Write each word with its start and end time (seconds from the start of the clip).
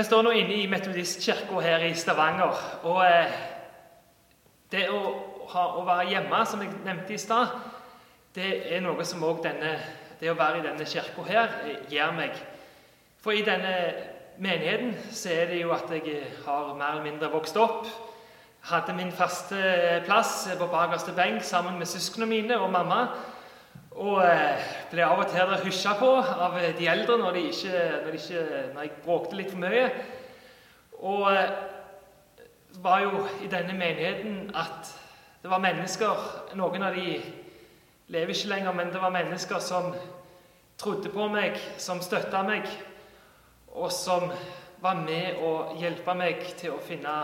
Vi 0.00 0.04
står 0.04 0.22
nå 0.24 0.30
inne 0.32 0.54
i 0.56 0.68
Metodistkirka 0.70 1.60
her 1.60 1.82
i 1.84 1.90
Stavanger. 1.94 2.60
og 2.88 3.02
eh, 3.04 3.34
Det 4.72 4.86
å, 4.88 5.00
ha, 5.52 5.64
å, 5.76 5.82
være 5.84 6.06
hjemme, 6.08 6.38
som 6.48 6.62
jeg 6.64 6.70
nevnte 6.86 7.12
i 7.12 7.18
stad, 7.20 7.52
det 8.32 8.46
er 8.72 8.80
noe 8.80 9.04
som 9.04 9.26
òg 9.28 9.44
Det 9.44 10.30
å 10.30 10.38
være 10.38 10.62
i 10.62 10.64
denne 10.64 10.86
kirka 10.88 11.26
her 11.28 11.52
eh, 11.66 11.84
gjør 11.92 12.16
meg. 12.16 12.40
For 13.20 13.36
i 13.36 13.44
denne 13.44 13.74
menigheten 14.38 14.96
så 15.12 15.34
er 15.34 15.52
det 15.52 15.60
jo 15.60 15.76
at 15.76 15.92
jeg 15.92 16.24
har 16.46 16.72
mer 16.78 16.94
eller 16.94 17.04
mindre 17.04 17.28
vokst 17.34 17.60
opp. 17.60 17.84
Hadde 18.72 18.96
min 18.96 19.12
faste 19.12 20.00
plass 20.08 20.48
på 20.48 20.70
bakerste 20.72 21.12
benk 21.12 21.44
sammen 21.44 21.76
med 21.76 21.92
søsknene 21.92 22.30
mine 22.30 22.56
og 22.56 22.72
mamma. 22.72 23.02
Og 23.90 24.20
eh, 24.22 24.68
ble 24.92 25.02
av 25.02 25.18
og 25.24 25.32
til 25.32 25.56
hysja 25.64 25.96
på 25.98 26.12
av 26.22 26.54
de 26.78 26.86
eldre 26.88 27.16
når, 27.18 27.34
de 27.34 27.42
ikke, 27.50 27.80
når, 28.04 28.10
de 28.12 28.20
ikke, 28.20 28.44
når 28.74 28.86
jeg 28.86 28.92
bråkte 29.04 29.38
litt 29.38 29.50
for 29.50 29.64
mye. 29.64 29.88
Og 31.00 31.26
eh, 31.32 31.50
det 32.70 32.84
var 32.84 33.02
jo 33.02 33.24
i 33.42 33.50
denne 33.50 33.74
menigheten 33.74 34.52
at 34.54 34.92
det 35.42 35.50
var 35.50 35.62
mennesker 35.64 36.54
Noen 36.54 36.82
av 36.86 36.94
de 36.94 37.16
lever 38.10 38.34
ikke 38.34 38.52
lenger, 38.52 38.72
men 38.72 38.92
det 38.92 39.02
var 39.02 39.14
mennesker 39.14 39.58
som 39.58 39.90
trodde 40.78 41.10
på 41.12 41.26
meg, 41.28 41.58
som 41.78 42.00
støtta 42.02 42.42
meg, 42.46 42.66
og 43.74 43.90
som 43.92 44.30
var 44.80 45.02
med 45.02 45.42
å 45.44 45.52
hjelpe 45.78 46.14
meg 46.16 46.42
til 46.58 46.74
å 46.74 46.82
finne 46.82 47.14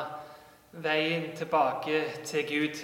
veien 0.82 1.30
tilbake 1.36 2.02
til 2.26 2.46
Gud. 2.50 2.82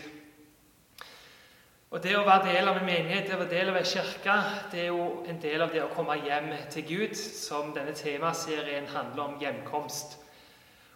Og 1.92 2.00
Det 2.02 2.14
å 2.16 2.22
være 2.24 2.54
del 2.54 2.68
av 2.70 2.78
en 2.80 2.86
menighet, 2.88 3.26
det 3.28 3.34
å 3.36 3.38
være 3.42 3.52
del 3.52 3.68
av 3.68 3.74
en 3.76 3.84
kirke, 3.84 4.34
det 4.72 4.78
er 4.80 4.86
jo 4.86 5.06
en 5.28 5.40
del 5.42 5.60
av 5.60 5.74
det 5.74 5.82
å 5.84 5.90
komme 5.92 6.14
hjem 6.24 6.46
til 6.72 6.86
Gud, 6.88 7.10
som 7.20 7.74
denne 7.76 7.92
temaserien 7.92 8.86
handler 8.88 9.26
om 9.26 9.34
hjemkomst. 9.42 10.14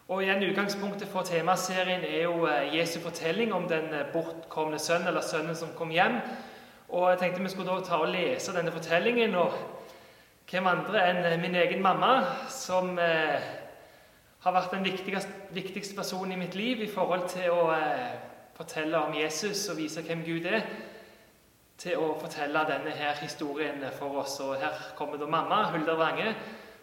Og 0.09 0.23
igjen, 0.25 0.47
Utgangspunktet 0.47 1.11
for 1.13 1.29
temaserien 1.29 2.01
er 2.01 2.23
jo 2.23 2.47
eh, 2.49 2.73
Jesu 2.79 2.97
fortelling 3.05 3.53
om 3.53 3.67
den 3.69 3.93
eh, 3.93 4.07
bortkomne 4.09 4.79
sønn, 4.81 5.05
eller 5.05 5.21
sønnen 5.21 5.59
som 5.59 5.75
kom 5.77 5.93
hjem. 5.93 6.17
Og 6.89 7.11
Jeg 7.11 7.19
tenkte 7.21 7.43
vi 7.45 7.51
skulle 7.53 7.75
da 7.77 7.85
ta 7.85 7.99
og 8.01 8.15
lese 8.15 8.55
denne 8.57 8.73
fortellingen. 8.73 9.35
og 9.37 9.53
Hvem 10.49 10.71
andre 10.71 11.03
enn 11.11 11.21
eh, 11.27 11.37
min 11.43 11.59
egen 11.61 11.85
mamma, 11.85 12.15
som 12.49 12.97
eh, 12.97 13.45
har 14.47 14.57
vært 14.57 14.73
den 14.79 14.89
viktigste, 14.89 15.45
viktigste, 15.53 15.99
personen 16.01 16.39
i 16.39 16.41
mitt 16.47 16.57
liv 16.57 16.81
i 16.81 16.89
forhold 16.89 17.29
til 17.35 17.53
å 17.53 17.69
eh, 17.75 18.17
fortelle 18.57 18.99
om 18.99 19.15
Jesus 19.15 19.69
og 19.69 19.77
vise 19.77 20.03
hvem 20.03 20.25
Gud 20.25 20.47
er, 20.49 20.65
til 21.77 22.01
å 22.01 22.15
fortelle 22.21 22.63
denne 22.69 22.93
her 22.97 23.19
historien 23.21 23.83
for 23.99 24.23
oss. 24.23 24.39
Og 24.41 24.57
Her 24.57 24.95
kommer 24.97 25.21
da 25.21 25.29
mamma, 25.29 25.67
Hulda 25.75 25.97
Wrange, 25.99 26.33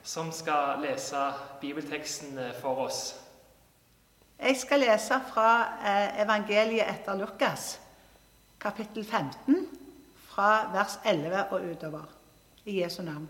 som 0.04 0.32
skal 0.32 0.84
lese 0.84 1.32
bibelteksten 1.62 2.38
for 2.62 2.86
oss. 2.86 3.16
Jeg 4.40 4.58
skal 4.60 4.84
lese 4.84 5.18
fra 5.32 5.50
eh, 5.82 6.22
evangeliet 6.22 6.90
etter 6.90 7.18
Lukas, 7.18 7.80
kapittel 8.60 9.06
15, 9.06 9.68
fra 10.30 10.68
vers 10.74 11.00
11 11.06 11.46
og 11.50 11.72
utover, 11.72 12.06
i 12.66 12.82
Jesu 12.82 13.02
navn. 13.02 13.30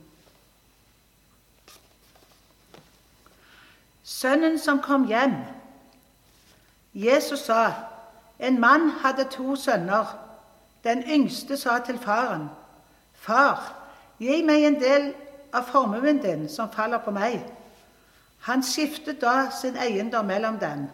Sønnen 4.03 4.59
som 4.59 4.81
kom 4.83 5.07
hjem. 5.07 5.37
Jesus 6.93 7.47
sa 7.47 7.92
en 8.39 8.59
mann 8.59 8.89
hadde 8.89 9.23
to 9.23 9.55
sønner. 9.55 10.19
Den 10.83 11.03
yngste 11.03 11.57
sa 11.57 11.79
til 11.79 11.99
faren, 11.99 12.49
'Far, 13.13 13.75
gi 14.19 14.41
meg 14.43 14.63
en 14.63 14.81
del 14.81 15.13
av 15.53 15.63
formuen 15.63 16.17
din 16.21 16.49
som 16.49 16.71
faller 16.71 16.97
på 16.97 17.11
meg.' 17.11 17.51
Han 18.39 18.63
skiftet 18.63 19.21
da 19.21 19.49
sin 19.61 19.77
eiendom 19.77 20.25
mellom 20.25 20.57
dem. 20.59 20.87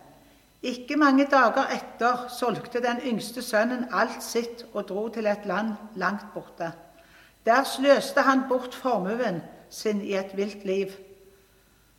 Ikke 0.62 0.98
mange 0.98 1.26
dager 1.26 1.66
etter 1.72 2.28
solgte 2.30 2.82
den 2.84 3.00
yngste 3.06 3.42
sønnen 3.42 3.88
alt 3.92 4.24
sitt 4.24 4.66
og 4.74 4.90
dro 4.90 5.08
til 5.10 5.26
et 5.26 5.46
land 5.46 5.74
langt 5.96 6.34
borte. 6.34 6.72
Der 7.46 7.64
sløste 7.64 8.22
han 8.22 8.44
bort 8.50 8.76
formuen 8.76 9.42
sin 9.70 10.02
i 10.02 10.14
et 10.14 10.38
vilt 10.38 10.66
liv. 10.66 10.88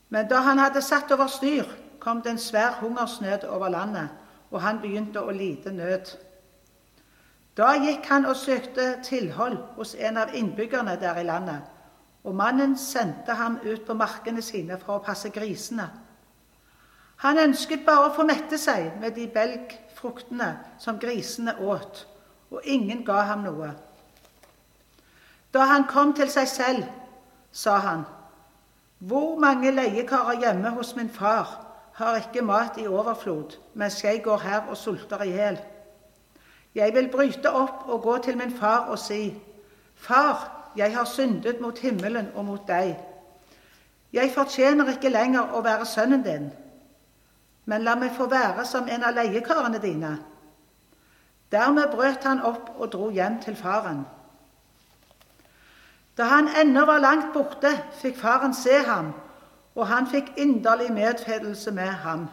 Men 0.09 0.29
da 0.29 0.37
han 0.45 0.59
hadde 0.59 0.83
satt 0.83 1.11
over 1.13 1.27
styr, 1.27 1.65
kom 2.01 2.23
det 2.23 2.31
en 2.31 2.39
svær 2.39 2.79
hungersnød 2.81 3.45
over 3.49 3.69
landet, 3.69 4.09
og 4.51 4.61
han 4.61 4.81
begynte 4.83 5.23
å 5.23 5.31
lide 5.35 5.73
nød. 5.73 6.13
Da 7.57 7.73
gikk 7.79 8.07
han 8.09 8.27
og 8.27 8.37
søkte 8.37 8.97
tilhold 9.05 9.59
hos 9.77 9.95
en 9.95 10.17
av 10.17 10.35
innbyggerne 10.35 10.97
der 11.01 11.19
i 11.21 11.27
landet, 11.27 11.63
og 12.25 12.35
mannen 12.35 12.77
sendte 12.79 13.35
ham 13.35 13.59
ut 13.65 13.87
på 13.87 13.95
markene 13.95 14.43
sine 14.43 14.79
for 14.79 14.99
å 14.99 15.05
passe 15.05 15.31
grisene. 15.35 15.89
Han 17.21 17.39
ønsket 17.39 17.85
bare 17.85 18.09
å 18.09 18.15
få 18.17 18.25
mette 18.25 18.59
seg 18.59 18.95
med 19.01 19.13
de 19.17 19.27
belgfruktene 19.29 20.51
som 20.81 20.99
grisene 20.99 21.57
åt, 21.61 22.07
og 22.51 22.65
ingen 22.65 23.05
ga 23.05 23.23
ham 23.29 23.45
noe. 23.45 23.75
Da 25.53 25.67
han 25.69 25.85
kom 25.91 26.15
til 26.17 26.31
seg 26.31 26.49
selv, 26.49 26.85
sa 27.53 27.79
han, 27.79 28.05
Hvor 29.01 29.39
mange 29.41 29.71
leiekarer 29.73 30.41
hjemme 30.41 30.71
hos 30.71 30.97
min 30.97 31.09
far 31.09 31.70
har 32.01 32.17
ikke 32.17 32.43
mat 32.43 32.79
i 32.81 32.87
overflod, 32.89 33.59
mens 33.75 34.05
jeg 34.05 34.23
går 34.25 34.39
her 34.39 34.69
og 34.73 34.77
sulter 34.77 35.23
i 35.23 35.35
hjel. 35.35 35.59
Jeg 36.75 36.95
vil 36.95 37.11
bryte 37.13 37.53
opp 37.53 37.85
og 37.89 38.03
gå 38.03 38.17
til 38.25 38.39
min 38.39 38.57
far 38.57 38.89
og 38.89 38.99
si, 38.99 39.37
Far, 40.01 40.71
jeg 40.77 40.97
har 40.97 41.05
syndet 41.05 41.61
mot 41.61 41.79
himmelen 41.79 42.31
og 42.35 42.45
mot 42.45 42.69
deg. 42.69 42.95
Jeg 44.13 44.33
fortjener 44.33 44.89
ikke 44.95 45.13
lenger 45.13 45.53
å 45.53 45.61
være 45.61 45.85
sønnen 45.87 46.23
din, 46.25 46.47
men 47.69 47.85
la 47.85 47.99
meg 48.01 48.15
få 48.17 48.31
være 48.33 48.65
som 48.65 48.89
en 48.89 49.05
av 49.05 49.13
leiekarene 49.15 49.79
dine. 49.83 50.15
Dermed 51.53 51.93
brøt 51.93 52.25
han 52.25 52.41
opp 52.41 52.71
og 52.79 52.93
dro 52.95 53.11
hjem 53.11 53.43
til 53.45 53.59
faren. 53.61 54.07
Da 56.17 56.31
han 56.33 56.49
ennå 56.63 56.87
var 56.89 57.05
langt 57.05 57.35
borte, 57.35 57.75
fikk 58.01 58.17
faren 58.17 58.57
se 58.57 58.81
ham 58.89 59.13
og 59.75 59.87
han 59.87 60.07
fikk 60.07 60.33
inderlig 60.37 60.93
medfølelse 60.93 61.71
med 61.71 61.89
ham. 61.89 62.29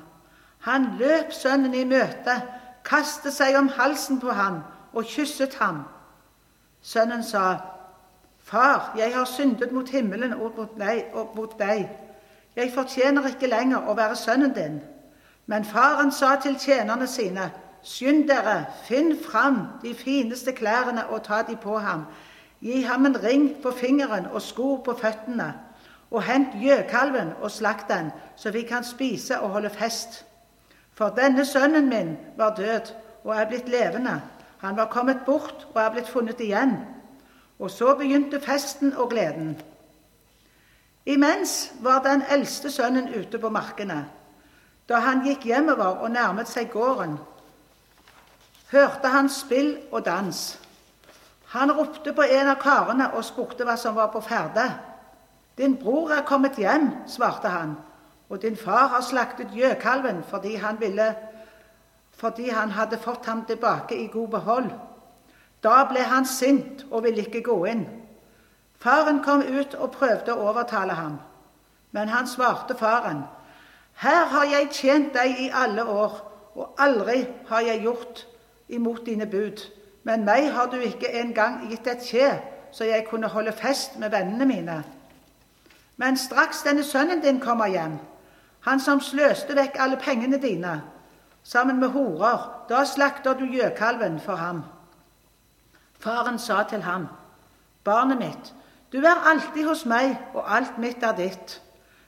Han 0.59 0.87
løp 0.99 1.31
sønnen 1.31 1.73
i 1.73 1.83
møte, 1.83 2.41
kastet 2.85 3.33
seg 3.33 3.55
om 3.59 3.69
halsen 3.69 4.19
på 4.19 4.31
ham 4.31 4.61
og 4.93 5.05
kysset 5.05 5.55
ham. 5.61 5.83
Sønnen 6.81 7.23
sa, 7.23 7.55
'Far, 8.39 8.93
jeg 8.97 9.15
har 9.15 9.25
syndet 9.25 9.71
mot 9.71 9.89
himmelen 9.89 10.33
og 10.33 10.53
mot 10.57 10.77
deg. 10.79 11.05
Og 11.13 11.31
mot 11.35 11.59
deg. 11.59 11.89
Jeg 12.55 12.71
fortjener 12.73 13.27
ikke 13.27 13.47
lenger 13.47 13.89
å 13.89 13.93
være 13.93 14.15
sønnen 14.15 14.53
din.' 14.53 14.81
Men 15.45 15.65
faren 15.65 16.11
sa 16.11 16.35
til 16.35 16.59
tjenerne 16.59 17.07
sine, 17.07 17.51
'Skynd 17.83 18.27
dere, 18.27 18.65
finn 18.83 19.17
fram 19.31 19.67
de 19.81 19.95
fineste 19.95 20.51
klærne 20.51 21.07
og 21.07 21.23
ta 21.23 21.41
de 21.41 21.55
på 21.55 21.77
ham.' 21.77 22.05
Gi 22.61 22.81
ham 22.81 23.05
en 23.05 23.23
ring 23.23 23.61
på 23.61 23.71
fingeren 23.71 24.25
og 24.25 24.41
sko 24.41 24.75
på 24.75 24.93
føttene 24.93 25.53
og 26.11 26.23
hent 26.23 26.55
gjøkalven 26.61 27.33
og 27.41 27.51
slakt 27.51 27.89
den, 27.89 28.11
så 28.35 28.51
vi 28.51 28.61
kan 28.61 28.83
spise 28.83 29.39
og 29.39 29.49
holde 29.49 29.69
fest. 29.69 30.25
For 30.93 31.09
denne 31.09 31.45
sønnen 31.45 31.89
min 31.89 32.17
var 32.37 32.55
død 32.55 32.93
og 33.23 33.35
er 33.35 33.45
blitt 33.45 33.69
levende. 33.69 34.21
Han 34.57 34.77
var 34.77 34.85
kommet 34.85 35.17
bort 35.25 35.67
og 35.73 35.81
er 35.81 35.89
blitt 35.89 36.09
funnet 36.09 36.39
igjen. 36.39 36.77
Og 37.59 37.71
så 37.71 37.95
begynte 37.95 38.41
festen 38.41 38.93
og 38.93 39.09
gleden. 39.09 39.61
Imens 41.05 41.71
var 41.81 42.01
den 42.03 42.23
eldste 42.29 42.71
sønnen 42.71 43.13
ute 43.19 43.39
på 43.39 43.49
markene. 43.49 44.05
Da 44.89 44.99
han 45.03 45.23
gikk 45.25 45.45
hjemover 45.45 46.01
og 46.03 46.11
nærmet 46.11 46.47
seg 46.47 46.71
gården, 46.71 47.17
hørte 48.71 49.07
han 49.07 49.29
spill 49.29 49.77
og 49.91 50.05
dans. 50.05 50.59
Han 51.47 51.71
ropte 51.71 52.13
på 52.13 52.21
en 52.21 52.51
av 52.51 52.59
karene 52.59 53.09
og 53.15 53.25
spurte 53.25 53.63
hva 53.67 53.77
som 53.79 53.95
var 53.95 54.11
på 54.11 54.21
ferde. 54.23 54.67
Din 55.57 55.77
bror 55.77 56.11
er 56.11 56.25
kommet 56.25 56.55
hjem, 56.55 56.91
svarte 57.07 57.47
han, 57.47 57.77
og 58.29 58.41
din 58.41 58.57
far 58.57 58.87
har 58.87 59.01
slaktet 59.01 59.53
gjøkalven 59.55 60.23
fordi 60.29 60.55
han, 60.55 60.79
ville, 60.79 61.15
fordi 62.13 62.49
han 62.49 62.71
hadde 62.71 62.97
fått 62.97 63.25
ham 63.25 63.45
tilbake 63.45 63.95
i 63.97 64.07
god 64.13 64.27
behold. 64.27 64.69
Da 65.63 65.83
ble 65.89 66.03
han 66.05 66.25
sint 66.25 66.85
og 66.91 67.03
ville 67.03 67.25
ikke 67.25 67.41
gå 67.41 67.57
inn. 67.65 67.87
Faren 68.77 69.23
kom 69.23 69.41
ut 69.41 69.73
og 69.73 69.95
prøvde 69.97 70.35
å 70.35 70.49
overtale 70.51 70.93
ham, 70.93 71.17
men 71.91 72.09
han 72.09 72.27
svarte 72.27 72.77
faren, 72.77 73.23
Her 73.97 74.25
har 74.29 74.45
jeg 74.45 74.69
tjent 74.71 75.13
deg 75.13 75.39
i 75.41 75.49
alle 75.49 75.81
år, 75.89 76.19
og 76.55 76.75
aldri 76.77 77.23
har 77.47 77.61
jeg 77.65 77.81
gjort 77.81 78.27
imot 78.69 79.05
dine 79.05 79.25
bud. 79.25 79.63
Men 80.03 80.25
meg 80.25 80.51
har 80.53 80.69
du 80.69 80.77
ikke 80.77 81.09
engang 81.17 81.63
gitt 81.69 81.87
et 81.87 82.05
kje, 82.05 82.29
så 82.71 82.85
jeg 82.85 83.07
kunne 83.09 83.27
holde 83.27 83.51
fest 83.51 83.97
med 83.99 84.13
vennene 84.13 84.45
mine. 84.45 84.83
Men 85.97 86.17
straks 86.17 86.61
denne 86.63 86.83
sønnen 86.83 87.21
din 87.21 87.39
kommer 87.39 87.67
hjem, 87.67 87.97
han 88.67 88.79
som 88.79 89.01
sløste 89.01 89.55
vekk 89.55 89.79
alle 89.79 89.97
pengene 89.97 90.37
dine, 90.41 90.81
sammen 91.43 91.79
med 91.79 91.89
horer, 91.89 92.65
da 92.69 92.83
slakter 92.85 93.37
du 93.37 93.45
gjøkalven 93.45 94.19
for 94.19 94.35
ham. 94.35 94.63
Faren 95.99 96.39
sa 96.39 96.63
til 96.69 96.81
ham, 96.81 97.07
Barnet 97.83 98.19
mitt, 98.19 98.53
du 98.91 98.97
er 98.99 99.23
alltid 99.29 99.65
hos 99.67 99.85
meg, 99.85 100.17
og 100.33 100.43
alt 100.55 100.77
mitt 100.77 101.03
er 101.03 101.15
ditt. 101.15 101.61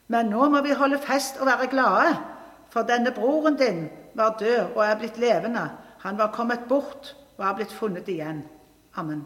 Men 0.08 0.30
nå 0.32 0.50
må 0.50 0.62
vi 0.66 0.76
holde 0.76 1.00
fest 1.00 1.40
og 1.40 1.48
være 1.48 1.68
glade, 1.72 2.14
for 2.70 2.88
denne 2.88 3.12
broren 3.16 3.58
din 3.58 3.88
var 4.16 4.38
død 4.40 4.76
og 4.76 4.86
er 4.86 4.96
blitt 5.00 5.18
levende. 5.18 5.70
Han 6.04 6.18
var 6.18 6.32
kommet 6.36 6.68
bort 6.70 7.16
og 7.38 7.46
er 7.46 7.56
blitt 7.56 7.74
funnet 7.74 8.08
igjen. 8.08 8.44
Amen. 8.96 9.26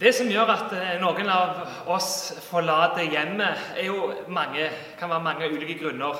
Det 0.00 0.10
som 0.12 0.28
gjør 0.28 0.50
at 0.52 0.72
eh, 0.76 0.98
noen 1.00 1.30
av 1.32 1.88
oss 1.88 2.34
forlater 2.44 3.06
hjemmet, 3.08 3.70
er 3.80 3.86
jo 3.88 4.10
mange, 4.28 4.66
kan 5.00 5.08
være 5.08 5.24
mange 5.24 5.48
ulike 5.48 5.78
grunner. 5.80 6.18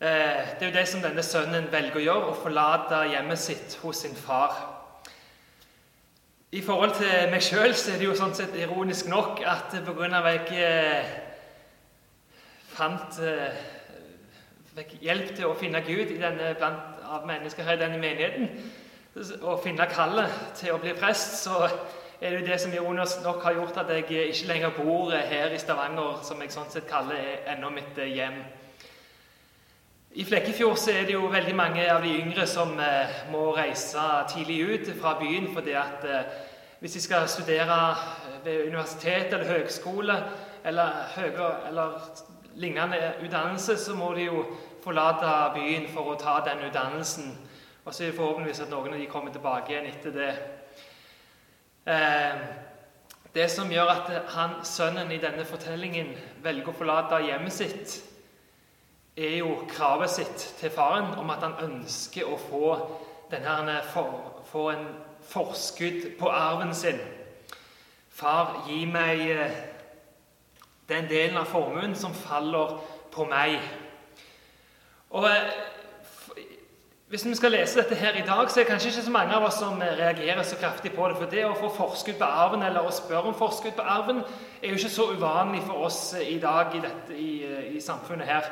Eh, 0.00 0.56
det 0.56 0.64
er 0.64 0.70
jo 0.70 0.76
det 0.78 0.86
som 0.88 1.02
denne 1.04 1.20
sønnen 1.20 1.68
velger 1.68 2.00
å 2.00 2.04
gjøre, 2.06 2.30
å 2.30 2.38
forlate 2.40 3.02
hjemmet 3.12 3.42
sitt 3.42 3.76
hos 3.82 4.00
sin 4.00 4.16
far. 4.16 4.56
I 6.56 6.64
forhold 6.64 6.96
til 6.96 7.28
meg 7.28 7.44
sjøl 7.44 7.68
er 7.68 8.00
det 8.00 8.08
jo 8.08 8.16
sånn 8.16 8.32
sett 8.34 8.56
ironisk 8.56 9.12
nok 9.12 9.44
at 9.44 9.76
pga. 9.84 10.08
at 10.16 10.50
jeg 10.56 10.64
eh, 10.64 11.14
fant 12.72 13.22
fikk 14.72 15.02
hjelp 15.04 15.36
til 15.36 15.52
å 15.52 15.56
finne 15.60 15.84
Gud 15.84 16.16
denne, 16.16 16.54
blant 16.56 17.04
av 17.04 17.28
mennesker 17.28 17.68
her 17.68 17.76
i 17.76 17.84
denne 17.84 18.00
menigheten, 18.00 18.48
og 19.42 19.60
finne 19.60 19.84
kallet 19.92 20.32
til 20.56 20.72
å 20.72 20.80
bli 20.80 20.96
prest, 20.96 21.42
så 21.44 21.68
er 22.20 22.30
det 22.30 22.40
jo 22.40 22.46
det 22.46 22.60
som 22.60 22.72
Jonas 22.74 23.14
nok 23.24 23.42
har 23.42 23.54
gjort 23.56 23.78
at 23.80 23.90
jeg 23.94 24.04
ikke 24.04 24.46
lenger 24.46 24.70
bor 24.76 25.10
her 25.10 25.54
i 25.56 25.58
Stavanger, 25.58 26.18
som 26.22 26.42
jeg 26.42 26.52
sånn 26.52 26.68
sett 26.68 26.88
kaller 26.88 27.16
er 27.16 27.54
ennå 27.54 27.70
mitt 27.72 27.96
eh, 27.96 28.12
hjem. 28.12 28.42
I 30.20 30.26
Flekkefjord 30.28 30.76
så 30.76 30.92
er 30.92 31.08
det 31.08 31.14
jo 31.14 31.30
veldig 31.32 31.54
mange 31.56 31.86
av 31.88 32.04
de 32.04 32.12
yngre 32.20 32.44
som 32.50 32.74
eh, 32.76 33.22
må 33.32 33.54
reise 33.56 34.04
tidlig 34.34 34.58
ut 34.68 34.92
fra 35.00 35.14
byen 35.16 35.48
fordi 35.54 35.78
at 35.80 36.04
eh, 36.04 36.36
hvis 36.82 36.98
de 36.98 37.04
skal 37.06 37.28
studere 37.28 37.80
ved 38.44 38.66
universitet 38.66 39.32
eller 39.32 39.54
høgskole 39.54 40.20
eller, 40.64 41.02
høyere, 41.16 41.50
eller 41.72 41.98
lignende 42.60 43.14
utdannelse, 43.24 43.78
så 43.80 43.96
må 43.96 44.12
de 44.12 44.28
jo 44.28 44.44
forlate 44.84 45.34
byen 45.56 45.88
for 45.94 46.12
å 46.12 46.20
ta 46.20 46.40
den 46.44 46.66
utdannelsen. 46.68 47.32
Og 47.86 47.94
så 47.94 48.04
er 48.04 48.10
det 48.10 48.20
forhåpentligvis 48.20 48.66
at 48.66 48.72
noen 48.72 48.92
av 48.92 49.00
de 49.00 49.08
kommer 49.08 49.32
tilbake 49.32 49.72
igjen 49.72 49.88
etter 49.88 50.12
det. 50.12 50.32
Eh, 51.90 52.38
det 53.34 53.48
som 53.50 53.70
gjør 53.72 53.88
at 53.90 54.10
han, 54.34 54.52
sønnen 54.66 55.10
i 55.10 55.18
denne 55.22 55.42
fortellingen 55.46 56.12
velger 56.42 56.70
å 56.70 56.74
forlate 56.76 57.18
hjemmet 57.24 57.54
sitt, 57.54 57.96
er 59.18 59.40
jo 59.40 59.56
kravet 59.70 60.12
sitt 60.12 60.44
til 60.60 60.70
faren 60.70 61.10
om 61.18 61.30
at 61.34 61.42
han 61.42 61.56
ønsker 61.66 62.30
å 62.30 62.36
få, 62.38 62.70
denne, 63.32 63.80
få 63.90 64.64
en 64.70 64.86
forskudd 65.32 66.12
på 66.18 66.30
arven 66.30 66.74
sin. 66.74 67.00
Far, 68.10 68.62
gi 68.68 68.84
meg 68.86 69.26
eh, 69.34 69.58
den 70.90 71.10
delen 71.10 71.42
av 71.42 71.50
formuen 71.50 71.98
som 71.98 72.14
faller 72.14 72.78
på 73.10 73.26
meg. 73.30 73.58
Og 75.10 75.26
eh, 75.26 75.50
hvis 77.10 77.24
vi 77.26 77.34
skal 77.34 77.50
lese 77.50 77.80
dette 77.80 77.94
her 77.94 78.12
i 78.14 78.26
dag, 78.26 78.50
så 78.50 78.60
er 78.60 78.64
det 78.64 78.70
kanskje 78.70 78.88
ikke 78.88 79.02
så 79.02 79.10
mange 79.10 79.34
av 79.34 79.42
oss 79.42 79.56
som 79.58 79.80
reagerer 79.82 80.42
så 80.42 80.56
kraftig 80.56 80.92
på 80.92 81.08
det. 81.08 81.16
For 81.18 81.32
det 81.32 81.42
å 81.42 81.56
få 81.58 81.70
forskudd 81.74 82.20
på 82.20 82.28
arven, 82.28 82.62
eller 82.62 82.86
å 82.86 82.92
spørre 82.94 83.32
om 83.32 83.34
forskudd 83.34 83.74
på 83.74 83.82
arven, 83.82 84.20
er 84.62 84.70
jo 84.70 84.78
ikke 84.78 84.92
så 84.94 85.08
uvanlig 85.16 85.64
for 85.66 85.88
oss 85.88 85.98
i 86.22 86.38
dag 86.38 86.70
i, 86.78 86.84
dette, 86.84 87.18
i, 87.18 87.32
i 87.74 87.82
samfunnet 87.82 88.30
her. 88.30 88.46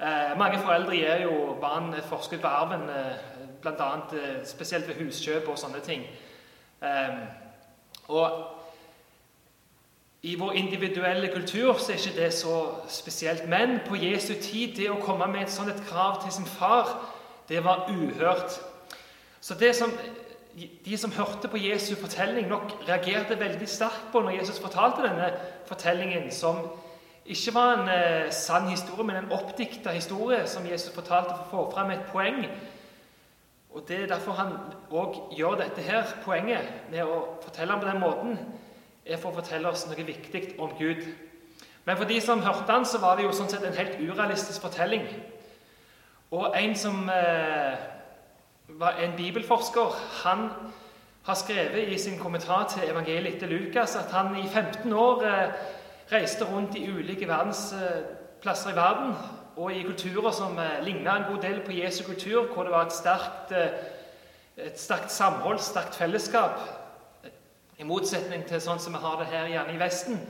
Eh, 0.00 0.32
mange 0.40 0.62
foreldre 0.64 0.96
gir 0.96 1.26
jo 1.26 1.36
barn 1.60 1.92
forskudd 2.08 2.40
på 2.40 2.54
arven, 2.62 2.88
eh, 2.88 3.46
bl.a. 3.60 3.92
Eh, 4.16 4.40
spesielt 4.48 4.88
ved 4.88 5.04
huskjøp 5.04 5.52
og 5.52 5.60
sånne 5.60 5.84
ting. 5.84 6.08
Eh, 6.80 7.22
og 8.08 8.42
i 10.22 10.38
vår 10.40 10.62
individuelle 10.64 11.28
kultur 11.28 11.76
så 11.76 11.92
er 11.92 12.00
ikke 12.00 12.20
det 12.24 12.34
så 12.40 12.58
spesielt. 12.88 13.44
Men 13.48 13.82
på 13.84 14.00
Jesu 14.00 14.32
tid, 14.40 14.78
det 14.80 14.88
å 14.88 15.02
komme 15.04 15.28
med 15.28 15.44
et 15.44 15.52
sånt 15.52 15.68
et 15.68 15.88
krav 15.92 16.22
til 16.22 16.32
sin 16.32 16.56
far 16.56 17.11
det 17.48 17.64
var 17.64 17.88
uhørt. 17.90 18.60
Så 19.40 19.54
det 19.54 19.74
som, 19.76 19.92
De 20.84 20.98
som 20.98 21.12
hørte 21.12 21.48
på 21.48 21.56
Jesu 21.56 21.94
fortelling, 21.96 22.48
nok 22.48 22.74
reagerte 22.88 23.40
veldig 23.40 23.68
sterkt 23.68 24.10
på 24.12 24.20
når 24.20 24.30
Jesus 24.36 24.60
fortalte 24.60 25.06
denne 25.06 25.30
fortellingen, 25.66 26.30
som 26.30 26.58
ikke 27.24 27.54
var 27.54 27.72
en 27.72 27.88
eh, 27.88 28.32
sann 28.32 28.68
historie, 28.68 29.06
men 29.06 29.16
en 29.16 29.32
oppdikta 29.32 29.90
historie 29.90 30.46
som 30.46 30.66
Jesus 30.66 30.94
fortalte 30.94 31.34
for 31.38 31.44
å 31.44 31.64
få 31.64 31.72
fram 31.72 31.90
et 31.90 32.04
poeng. 32.12 32.44
Og 33.72 33.88
Det 33.88 34.02
er 34.02 34.06
derfor 34.06 34.32
han 34.32 34.52
òg 34.90 35.32
gjør 35.38 35.56
dette 35.62 35.82
her, 35.82 36.04
poenget 36.24 36.68
med 36.90 37.08
å 37.08 37.38
fortelle 37.42 37.72
ham 37.72 37.80
på 37.80 37.88
den 37.88 38.00
måten, 38.02 38.38
er 39.06 39.16
for 39.16 39.32
å 39.32 39.40
fortelle 39.40 39.68
oss 39.68 39.86
noe 39.88 40.04
viktig 40.04 40.54
om 40.58 40.74
Gud. 40.78 41.06
Men 41.84 41.96
for 41.96 42.04
de 42.04 42.20
som 42.20 42.42
hørte 42.42 42.72
han, 42.72 42.84
så 42.86 43.00
var 43.02 43.16
det 43.16 43.24
jo 43.24 43.32
sånn 43.32 43.48
sett 43.50 43.64
en 43.66 43.78
helt 43.78 43.96
urealistisk 43.98 44.60
fortelling. 44.62 45.06
Og 46.32 46.54
en 46.56 46.76
som 46.76 47.08
eh, 47.12 47.74
var 48.68 48.90
en 48.90 49.16
bibelforsker, 49.16 49.96
han 50.24 50.48
har 51.22 51.34
skrevet 51.34 51.88
i 51.92 51.98
sin 51.98 52.18
kommentar 52.18 52.68
til 52.72 52.88
evangeliet 52.88 53.34
etter 53.34 53.50
Lukas 53.50 53.96
at 53.96 54.14
han 54.16 54.36
i 54.40 54.48
15 54.48 54.92
år 54.92 55.24
eh, 55.28 55.52
reiste 56.12 56.48
rundt 56.48 56.78
i 56.80 56.88
ulike 56.88 57.28
verdensplasser 57.28 58.72
i 58.72 58.76
verden 58.76 59.12
og 59.56 59.74
i 59.76 59.82
kulturer 59.82 60.32
som 60.32 60.56
eh, 60.58 60.80
ligna 60.84 61.18
en 61.18 61.28
god 61.28 61.42
del 61.42 61.60
på 61.66 61.76
Jesu 61.76 62.04
kultur, 62.04 62.46
hvor 62.54 62.62
det 62.62 62.72
var 62.72 62.86
et 62.86 62.96
sterkt, 62.96 63.52
et 64.56 64.80
sterkt 64.80 65.12
samhold, 65.12 65.58
sterkt 65.58 66.00
fellesskap, 66.00 66.64
i 67.78 67.84
motsetning 67.84 68.48
til 68.48 68.60
sånn 68.60 68.80
som 68.80 68.96
vi 68.96 69.04
har 69.04 69.20
det 69.20 69.28
her 69.34 69.52
gjerne 69.52 69.76
i 69.76 69.84
Vesten. 69.84 70.24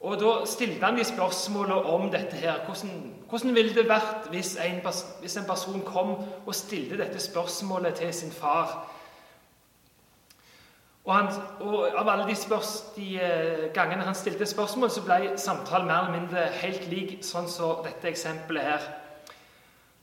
Og 0.00 0.20
Da 0.20 0.44
stilte 0.44 0.84
han 0.84 0.98
de 0.98 1.04
spørsmålet 1.04 1.84
om 1.84 2.10
dette 2.10 2.36
her. 2.36 2.64
Hvordan, 2.64 3.14
hvordan 3.28 3.54
ville 3.54 3.74
det 3.74 3.88
vært 3.88 4.28
hvis 4.30 4.56
en, 4.56 4.80
hvis 5.20 5.36
en, 5.36 5.44
person 5.44 5.82
kom 5.82 6.10
og 6.46 6.54
stilte 6.54 6.98
dette 6.98 7.20
spørsmålet 7.20 7.94
til 7.94 8.14
sin 8.14 8.32
far? 8.32 8.92
Og, 11.04 11.14
han, 11.14 11.26
og 11.60 11.88
Av 11.98 12.08
alle 12.08 12.26
de, 12.28 12.34
spørs, 12.34 12.84
de 12.96 13.20
uh, 13.22 13.72
gangene 13.74 14.02
han 14.02 14.14
stilte 14.14 14.46
spørsmål, 14.46 14.90
så 14.90 15.02
ble 15.02 15.32
samtalen 15.38 15.86
mer 15.86 15.98
eller 16.04 16.20
mindre 16.20 16.46
helt 16.60 16.88
lik 16.90 17.18
sånn 17.22 17.48
som 17.48 17.76
så 17.78 17.82
dette 17.86 18.10
eksempelet 18.10 18.62
her. 18.62 18.88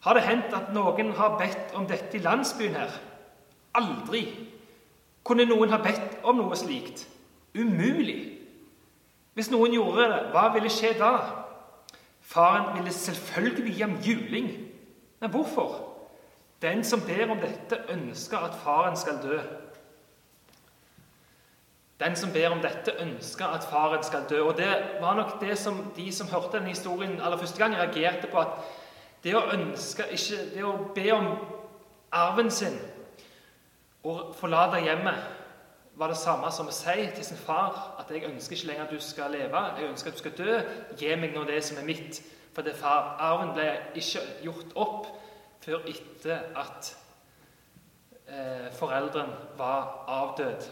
Har 0.04 0.13
det 0.13 0.24
hendt 0.24 0.56
at 0.56 0.72
noen 0.75 1.12
har 1.16 1.38
bedt 1.40 1.75
om 1.75 1.88
dette 1.88 2.18
i 2.18 2.24
landsbyen 2.24 2.75
her? 2.75 2.95
Aldri. 3.75 4.25
Kunne 5.24 5.45
noen 5.48 5.72
ha 5.72 5.80
bedt 5.84 6.24
om 6.24 6.42
noe 6.42 6.56
slikt? 6.60 7.06
Umulig. 7.56 8.43
Hvis 9.33 9.50
noen 9.51 9.74
gjorde 9.74 10.06
det, 10.12 10.19
hva 10.33 10.47
ville 10.53 10.69
skje 10.69 10.94
da? 11.00 11.13
Faren 12.21 12.78
ville 12.78 12.94
selvfølgelig 12.94 13.73
gi 13.73 13.81
ham 13.81 13.97
juling. 14.06 14.52
Men 15.19 15.30
hvorfor? 15.30 15.90
Den 16.61 16.83
som 16.83 17.02
ber 17.02 17.31
om 17.31 17.40
dette, 17.42 17.81
ønsker 17.90 18.37
at 18.37 18.56
faren 18.63 18.97
skal 18.97 19.19
dø. 19.23 19.40
Den 21.99 22.16
som 22.16 22.31
ber 22.33 22.49
om 22.49 22.61
dette, 22.61 22.94
ønsker 22.99 23.45
at 23.45 23.66
faren 23.71 24.04
skal 24.04 24.25
dø. 24.30 24.44
Og 24.44 24.57
Det 24.57 24.69
var 25.02 25.16
nok 25.16 25.42
det 25.42 25.57
som 25.57 25.92
de 25.95 26.11
som 26.11 26.28
hørte 26.28 26.57
denne 26.57 26.69
historien 26.69 27.21
aller 27.21 27.37
første 27.37 27.63
gang, 27.63 27.75
reagerte 27.75 28.28
på. 28.28 28.40
At 28.40 28.47
det 29.23 29.35
å 29.35 29.47
ønske, 29.54 30.04
ikke, 30.11 30.40
det 30.54 30.63
å 30.63 30.78
be 30.95 31.11
om 31.13 31.28
arven 32.11 32.52
sin 32.52 32.80
og 34.04 34.35
forlate 34.35 34.81
hjemmet 34.83 35.16
var 35.95 36.07
det 36.07 36.18
samme 36.18 36.52
som 36.52 36.68
å 36.68 36.73
si 36.73 37.07
til 37.16 37.26
sin 37.26 37.38
far 37.38 37.95
at 38.00 38.12
'jeg 38.12 38.23
ønsker 38.23 38.56
ikke 38.56 38.68
lenger 38.68 38.83
at 38.83 38.92
du 38.92 39.00
skal 39.00 39.31
leve, 39.31 39.57
jeg 39.78 39.90
ønsker 39.90 40.07
at 40.07 40.14
du 40.14 40.19
skal 40.19 40.38
dø. 40.38 40.62
Gi 40.97 41.16
meg 41.16 41.33
nå 41.33 41.44
det 41.44 41.64
som 41.64 41.78
er 41.78 41.85
mitt.' 41.85 42.21
For 42.54 42.62
det 42.62 42.76
far, 42.76 43.16
arven 43.19 43.54
ble 43.54 43.78
ikke 43.95 44.19
gjort 44.44 44.76
opp 44.76 45.07
før 45.59 45.80
etter 45.90 46.40
at 46.56 46.97
eh, 48.28 48.73
foreldren 48.73 49.31
var 49.57 50.06
avdød. 50.07 50.69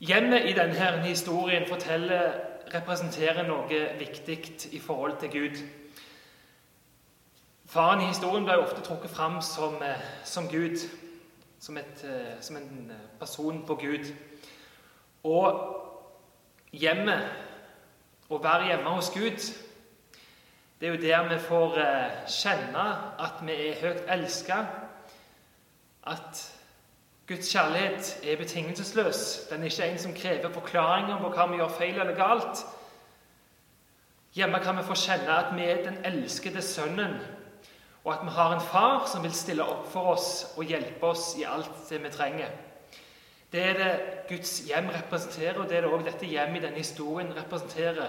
Hjemmet 0.00 0.48
i 0.50 0.52
denne 0.52 1.02
historien 1.06 1.68
forteller, 1.68 2.32
representerer 2.74 3.46
noe 3.46 3.80
viktig 3.98 4.38
i 4.72 4.80
forhold 4.80 5.16
til 5.20 5.30
Gud. 5.30 5.62
Faren 7.66 8.00
i 8.00 8.08
historien 8.10 8.44
ble 8.44 8.58
ofte 8.58 8.82
trukket 8.82 9.10
fram 9.10 9.40
som, 9.42 9.82
eh, 9.82 10.02
som 10.24 10.48
Gud 10.48 10.76
som, 11.62 11.76
et, 11.76 12.04
eh, 12.04 12.40
som 12.40 12.56
en 12.56 12.90
eh, 12.90 13.18
person 13.20 13.66
på 13.66 13.74
Gud. 13.74 14.08
Og 15.24 15.60
hjemmet, 16.72 17.28
å 18.32 18.38
være 18.42 18.66
hjemme 18.66 18.94
hos 18.96 19.10
Gud, 19.14 19.44
det 20.80 20.88
er 20.88 20.96
jo 20.96 21.02
der 21.02 21.28
vi 21.28 21.38
får 21.44 21.76
eh, 21.78 22.16
kjenne 22.26 22.86
at 23.22 23.44
vi 23.46 23.54
er 23.68 23.78
høyt 23.78 24.10
elska. 24.10 24.56
At 26.10 26.40
Guds 27.28 27.52
kjærlighet 27.52 28.10
er 28.26 28.40
betingelsesløs. 28.40 29.20
Den 29.50 29.62
er 29.62 29.70
ikke 29.70 29.86
en 29.86 30.02
som 30.02 30.16
krever 30.18 30.50
forklaringer 30.50 31.22
på 31.22 31.30
hva 31.36 31.46
vi 31.52 31.60
gjør 31.60 31.76
feil 31.76 32.00
eller 32.00 32.18
galt. 32.18 32.64
Hjemme 34.34 34.58
kan 34.64 34.80
vi 34.80 34.88
få 34.88 34.98
kjenne 34.98 35.38
at 35.38 35.54
vi 35.54 35.70
er 35.70 35.84
den 35.86 36.02
elskede 36.08 36.64
sønnen 36.64 37.20
og 38.04 38.12
at 38.14 38.24
vi 38.26 38.34
har 38.34 38.52
en 38.54 38.60
far 38.60 39.06
som 39.06 39.22
vil 39.22 39.34
stille 39.34 39.64
opp 39.64 39.86
for 39.92 40.16
oss 40.16 40.28
og 40.56 40.66
hjelpe 40.66 41.06
oss 41.06 41.36
i 41.38 41.46
alt 41.46 41.70
det 41.88 42.00
vi 42.02 42.10
trenger. 42.10 42.50
Det 43.52 43.62
er 43.62 43.78
det 43.78 43.92
Guds 44.28 44.58
hjem 44.66 44.88
representerer, 44.90 45.60
og 45.60 45.68
det 45.68 45.76
er 45.76 45.84
det 45.84 45.92
også 45.92 46.08
dette 46.08 46.26
hjemmet 46.26 46.62
i 46.62 46.66
denne 46.66 46.80
historien 46.80 47.34
representerer. 47.36 48.08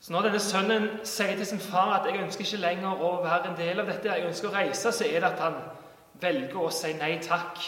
Så 0.00 0.12
når 0.12 0.28
denne 0.28 0.40
sønnen 0.40 0.88
sier 1.06 1.36
til 1.36 1.46
sin 1.46 1.60
far 1.60 1.98
at 1.98 2.06
'jeg 2.06 2.22
ønsker 2.22 2.44
ikke 2.44 2.56
lenger 2.56 3.02
å 3.02 3.22
være 3.22 3.50
en 3.50 3.56
del 3.56 3.80
av 3.80 3.86
dette', 3.86 4.08
'jeg 4.08 4.26
ønsker 4.26 4.48
å 4.48 4.54
reise', 4.54 4.92
så 4.92 5.04
er 5.04 5.20
det 5.20 5.32
at 5.32 5.38
han 5.38 5.54
velger 6.20 6.56
å 6.56 6.70
si 6.70 6.92
nei 6.92 7.18
takk 7.22 7.58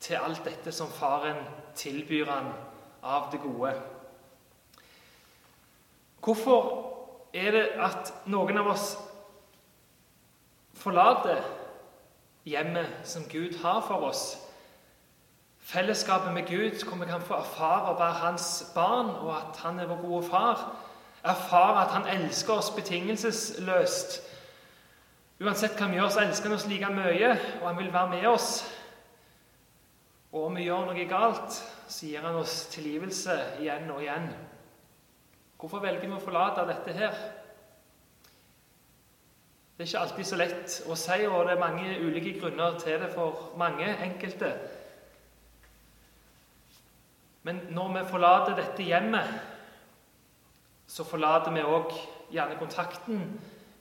til 0.00 0.16
alt 0.16 0.44
dette 0.44 0.72
som 0.72 0.88
faren 0.88 1.36
tilbyr 1.74 2.26
han 2.26 2.52
av 3.02 3.30
det 3.32 3.40
gode. 3.40 3.74
Hvorfor 6.20 6.88
er 7.34 7.50
det 7.50 7.66
at 7.78 8.14
noen 8.26 8.58
av 8.58 8.66
oss 8.66 8.96
forlater 10.82 11.42
hjemmet 12.44 12.90
som 13.06 13.24
Gud 13.30 13.58
har 13.62 13.80
for 13.86 14.08
oss? 14.10 14.36
Fellesskapet 15.62 16.34
med 16.34 16.46
Gud, 16.48 16.82
hvor 16.84 16.98
vi 16.98 17.10
kan 17.10 17.22
få 17.22 17.38
erfare 17.38 17.92
å 17.92 17.98
være 17.98 18.18
hans 18.24 18.46
barn, 18.74 19.12
og 19.22 19.30
at 19.36 19.60
han 19.62 19.78
er 19.78 19.86
vår 19.86 20.00
gode 20.02 20.22
far. 20.26 20.64
Erfare 21.22 21.84
at 21.84 21.94
han 21.94 22.08
elsker 22.10 22.58
oss 22.58 22.72
betingelsesløst. 22.74 24.18
Uansett 25.42 25.78
hva 25.78 25.86
vi 25.90 26.00
gjør, 26.00 26.10
så 26.10 26.24
elsker 26.24 26.50
han 26.50 26.58
oss 26.58 26.66
like 26.66 26.90
mye, 26.90 27.30
og 27.60 27.68
han 27.68 27.78
vil 27.78 27.92
være 27.94 28.10
med 28.16 28.26
oss. 28.26 28.50
Og 30.32 30.48
om 30.48 30.58
vi 30.58 30.66
gjør 30.66 30.88
noe 30.88 31.06
galt, 31.06 31.60
så 31.86 32.08
gir 32.08 32.26
han 32.26 32.40
oss 32.40 32.64
tilgivelse 32.72 33.38
igjen 33.62 33.90
og 33.94 34.02
igjen. 34.02 34.28
Hvorfor 35.60 35.82
velger 35.84 36.08
vi 36.08 36.16
å 36.16 36.22
forlate 36.22 36.66
dette 36.66 36.94
her? 36.96 37.18
Det 39.82 39.88
er 39.88 39.98
ikke 39.98 40.02
alltid 40.06 40.26
så 40.28 40.36
lett 40.38 40.74
å 40.86 40.94
si, 40.94 41.14
og 41.26 41.40
det 41.42 41.56
er 41.56 41.58
mange 41.58 41.94
ulike 42.06 42.36
grunner 42.38 42.76
til 42.78 43.00
det 43.02 43.08
for 43.10 43.48
mange 43.58 43.88
enkelte. 44.04 44.50
Men 47.42 47.58
når 47.74 47.88
vi 47.96 48.02
forlater 48.12 48.54
dette 48.60 48.86
hjemmet, 48.86 49.32
så 50.86 51.02
forlater 51.02 51.50
vi 51.56 51.64
òg 51.66 51.96
gjerne 52.30 52.60
kontakten 52.60 53.24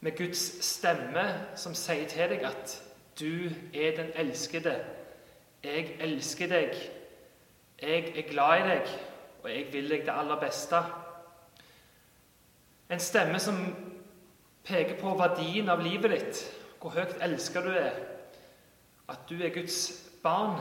med 0.02 0.18
Guds 0.18 0.42
stemme, 0.66 1.28
som 1.54 1.78
sier 1.78 2.10
til 2.10 2.34
deg 2.34 2.48
at 2.50 2.74
du 3.22 3.54
er 3.70 3.94
den 4.02 4.10
elskede. 4.26 4.74
Jeg 5.62 6.00
elsker 6.02 6.50
deg. 6.50 6.82
Jeg 7.78 8.10
er 8.10 8.30
glad 8.32 8.58
i 8.58 8.68
deg, 8.72 8.98
og 9.44 9.50
jeg 9.54 9.70
vil 9.78 9.94
deg 9.94 10.10
det 10.10 10.18
aller 10.18 10.42
beste. 10.50 10.82
En 12.90 13.10
stemme 13.12 13.38
som 13.40 13.62
peker 14.68 14.98
på 15.02 15.16
verdien 15.20 15.70
av 15.70 15.82
livet 15.84 16.14
ditt, 16.16 16.42
hvor 16.82 16.96
høyt 16.96 17.18
elsker 17.22 17.66
du 17.66 17.74
er, 17.74 17.98
at 19.12 19.28
du 19.30 19.38
er 19.42 19.54
Guds 19.54 19.84
barn. 20.24 20.60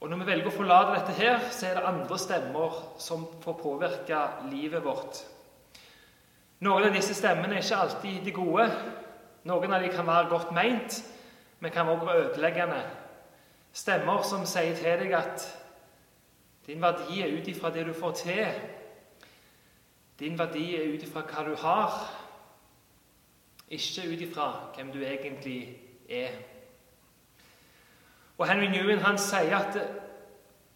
Og 0.00 0.10
Når 0.10 0.20
vi 0.20 0.28
velger 0.28 0.50
å 0.50 0.54
forlate 0.54 0.98
dette 0.98 1.16
her, 1.16 1.40
så 1.50 1.66
er 1.66 1.78
det 1.78 1.88
andre 1.88 2.18
stemmer 2.20 2.76
som 3.00 3.24
får 3.42 3.58
påvirke 3.62 4.20
livet 4.50 4.84
vårt. 4.84 5.22
Noen 6.66 6.88
av 6.88 6.94
disse 6.94 7.16
stemmene 7.16 7.56
er 7.56 7.64
ikke 7.64 7.80
alltid 7.80 8.22
de 8.24 8.34
gode. 8.36 8.66
Noen 9.48 9.72
av 9.72 9.82
dem 9.82 9.92
kan 9.92 10.06
være 10.08 10.30
godt 10.30 10.52
meint, 10.56 11.00
men 11.60 11.72
kan 11.72 11.88
også 11.88 12.06
være 12.06 12.24
ødeleggende. 12.26 12.80
Stemmer 13.76 14.22
som 14.24 14.46
sier 14.48 14.76
til 14.76 15.02
deg 15.02 15.12
at 15.16 15.44
din 16.66 16.80
verdi 16.82 17.20
er 17.22 17.34
ut 17.36 17.48
ifra 17.48 17.70
det 17.74 17.84
du 17.86 17.92
får 17.96 18.14
til. 18.22 18.46
Din 20.18 20.38
verdi 20.38 20.74
er 20.76 20.94
ut 20.94 21.02
ifra 21.02 21.22
hva 21.28 21.44
du 21.44 21.54
har, 21.60 21.96
ikke 23.68 24.06
ut 24.12 24.20
ifra 24.20 24.46
hvem 24.76 24.92
du 24.92 25.02
egentlig 25.04 25.78
er. 26.08 26.32
Og 28.38 28.48
Henry 28.48 28.70
Newen 28.72 29.04
han 29.04 29.18
sier 29.18 29.56
at 29.58 29.78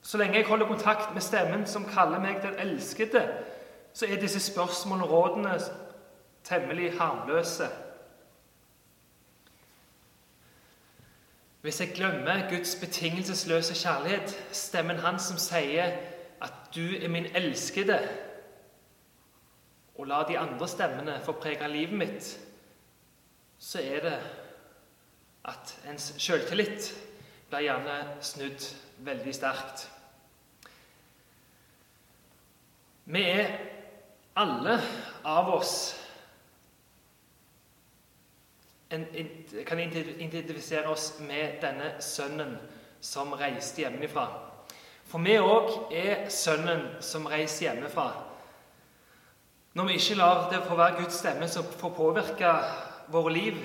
så 0.02 0.18
lenge 0.18 0.36
jeg 0.36 0.46
holder 0.46 0.66
kontakt 0.66 1.14
med 1.14 1.22
stemmen 1.22 1.66
som 1.66 1.84
kaller 1.84 2.20
meg 2.20 2.42
den 2.42 2.56
elskede, 2.58 3.22
så 3.92 4.06
er 4.06 4.20
disse 4.20 4.40
spørsmålene 4.40 5.04
og 5.04 5.10
rådene 5.10 5.60
temmelig 6.44 6.92
harmløse. 6.98 7.68
Hvis 11.60 11.80
jeg 11.80 11.92
glemmer 11.94 12.48
Guds 12.50 12.76
betingelsesløse 12.80 13.74
kjærlighet, 13.74 14.46
stemmen 14.52 14.96
hans 14.96 15.22
som 15.22 15.38
sier 15.38 15.92
at 16.40 16.52
'du 16.74 17.04
er 17.04 17.08
min 17.08 17.26
elskede', 17.26 18.29
og 20.00 20.06
la 20.08 20.22
de 20.24 20.38
andre 20.40 20.68
stemmene 20.68 21.18
få 21.20 21.34
prege 21.36 21.66
livet 21.68 21.98
mitt, 22.00 22.28
så 23.60 23.82
er 23.84 24.00
det 24.00 24.18
at 25.50 25.72
ens 25.90 26.14
sjøltillit 26.16 26.86
blir 27.50 27.66
gjerne 27.66 27.96
snudd 28.24 28.64
veldig 29.04 29.34
sterkt. 29.36 29.82
Vi 33.12 33.24
er 33.28 33.50
alle 34.40 34.78
av 35.28 35.52
oss 35.52 35.74
en, 38.88 39.04
kan 39.68 39.84
identifisere 39.84 40.88
oss 40.88 41.12
med 41.20 41.60
denne 41.60 41.92
sønnen 42.00 42.56
som 43.04 43.36
reiste 43.36 43.84
hjemmefra. 43.84 44.26
For 45.10 45.20
vi 45.20 45.36
òg 45.44 45.92
er 45.92 46.28
sønnen 46.32 46.86
som 47.04 47.28
reiser 47.28 47.68
hjemmefra. 47.68 48.29
Når 49.74 49.86
vi 49.86 49.92
ikke 49.92 50.14
lar 50.18 50.48
det 50.50 50.64
få 50.66 50.74
være 50.76 51.02
Guds 51.02 51.14
stemme 51.14 51.48
som 51.48 51.64
får 51.78 51.94
påvirke 51.94 52.54
våre 53.08 53.32
liv, 53.32 53.56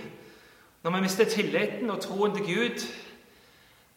når 0.83 0.91
vi 0.91 1.01
mister 1.01 1.25
tilliten 1.25 1.89
og 1.89 2.01
troen 2.01 2.35
til 2.35 2.45
Gud 2.45 2.85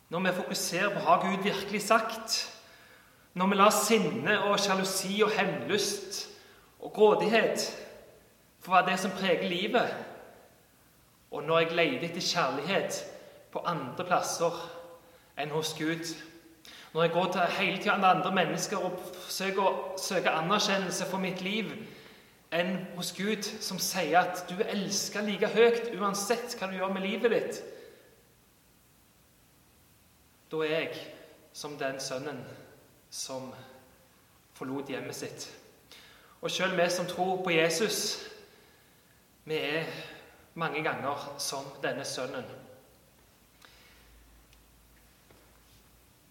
når 0.09 0.21
vi 0.21 0.33
fokuserer 0.33 0.95
på 0.95 1.03
hva 1.05 1.19
Gud 1.21 1.43
virkelig 1.45 1.83
sagt, 1.85 2.37
når 3.35 3.47
vi 3.47 3.59
lar 3.59 3.75
sinne 3.77 4.39
og 4.49 4.61
sjalusi 4.61 5.21
og 5.25 5.35
hevnlyst 5.37 6.23
og 6.81 6.93
grådighet 6.93 7.67
få 8.65 8.73
være 8.73 8.91
det 8.91 8.99
som 9.01 9.13
preger 9.19 9.49
livet, 9.49 9.95
og 11.31 11.45
når 11.45 11.59
jeg 11.59 11.77
leter 11.77 12.09
etter 12.09 12.25
kjærlighet 12.25 13.03
på 13.53 13.61
andre 13.69 14.05
plasser 14.09 14.57
enn 15.39 15.53
hos 15.53 15.75
Gud, 15.77 16.09
når 16.95 17.03
jeg 17.03 17.13
går 17.13 17.33
til 17.33 17.57
hele 17.59 17.77
tida 17.77 17.99
andre 18.01 18.33
mennesker 18.35 18.81
og 18.81 18.97
forsøker 19.13 19.63
å 19.63 19.75
søke 20.01 20.33
anerkjennelse 20.33 21.05
for 21.11 21.21
mitt 21.21 21.45
liv 21.45 21.69
enn 22.53 22.87
hos 22.97 23.13
Gud, 23.17 23.45
som 23.61 23.79
sier 23.83 24.21
at 24.23 24.45
du 24.49 24.57
er 24.57 24.73
elska 24.73 25.21
like 25.25 25.51
høyt 25.53 25.93
uansett 25.99 26.57
hva 26.57 26.71
du 26.71 26.79
gjør 26.79 26.95
med 26.95 27.05
livet 27.05 27.35
ditt, 27.35 27.61
da 30.49 30.63
er 30.65 30.73
jeg 30.73 31.03
som 31.53 31.77
den 31.77 31.99
sønnen 32.01 32.41
som 33.11 33.51
forlot 34.57 34.89
hjemmet 34.89 35.17
sitt. 35.17 35.49
Og 36.41 36.53
sjøl 36.53 36.77
vi 36.79 36.87
som 36.91 37.09
tror 37.11 37.43
på 37.45 37.53
Jesus, 37.53 38.25
vi 39.45 39.59
er 39.59 39.91
mange 40.59 40.81
ganger 40.87 41.35
som 41.43 41.67
denne 41.83 42.05
sønnen. 42.05 42.47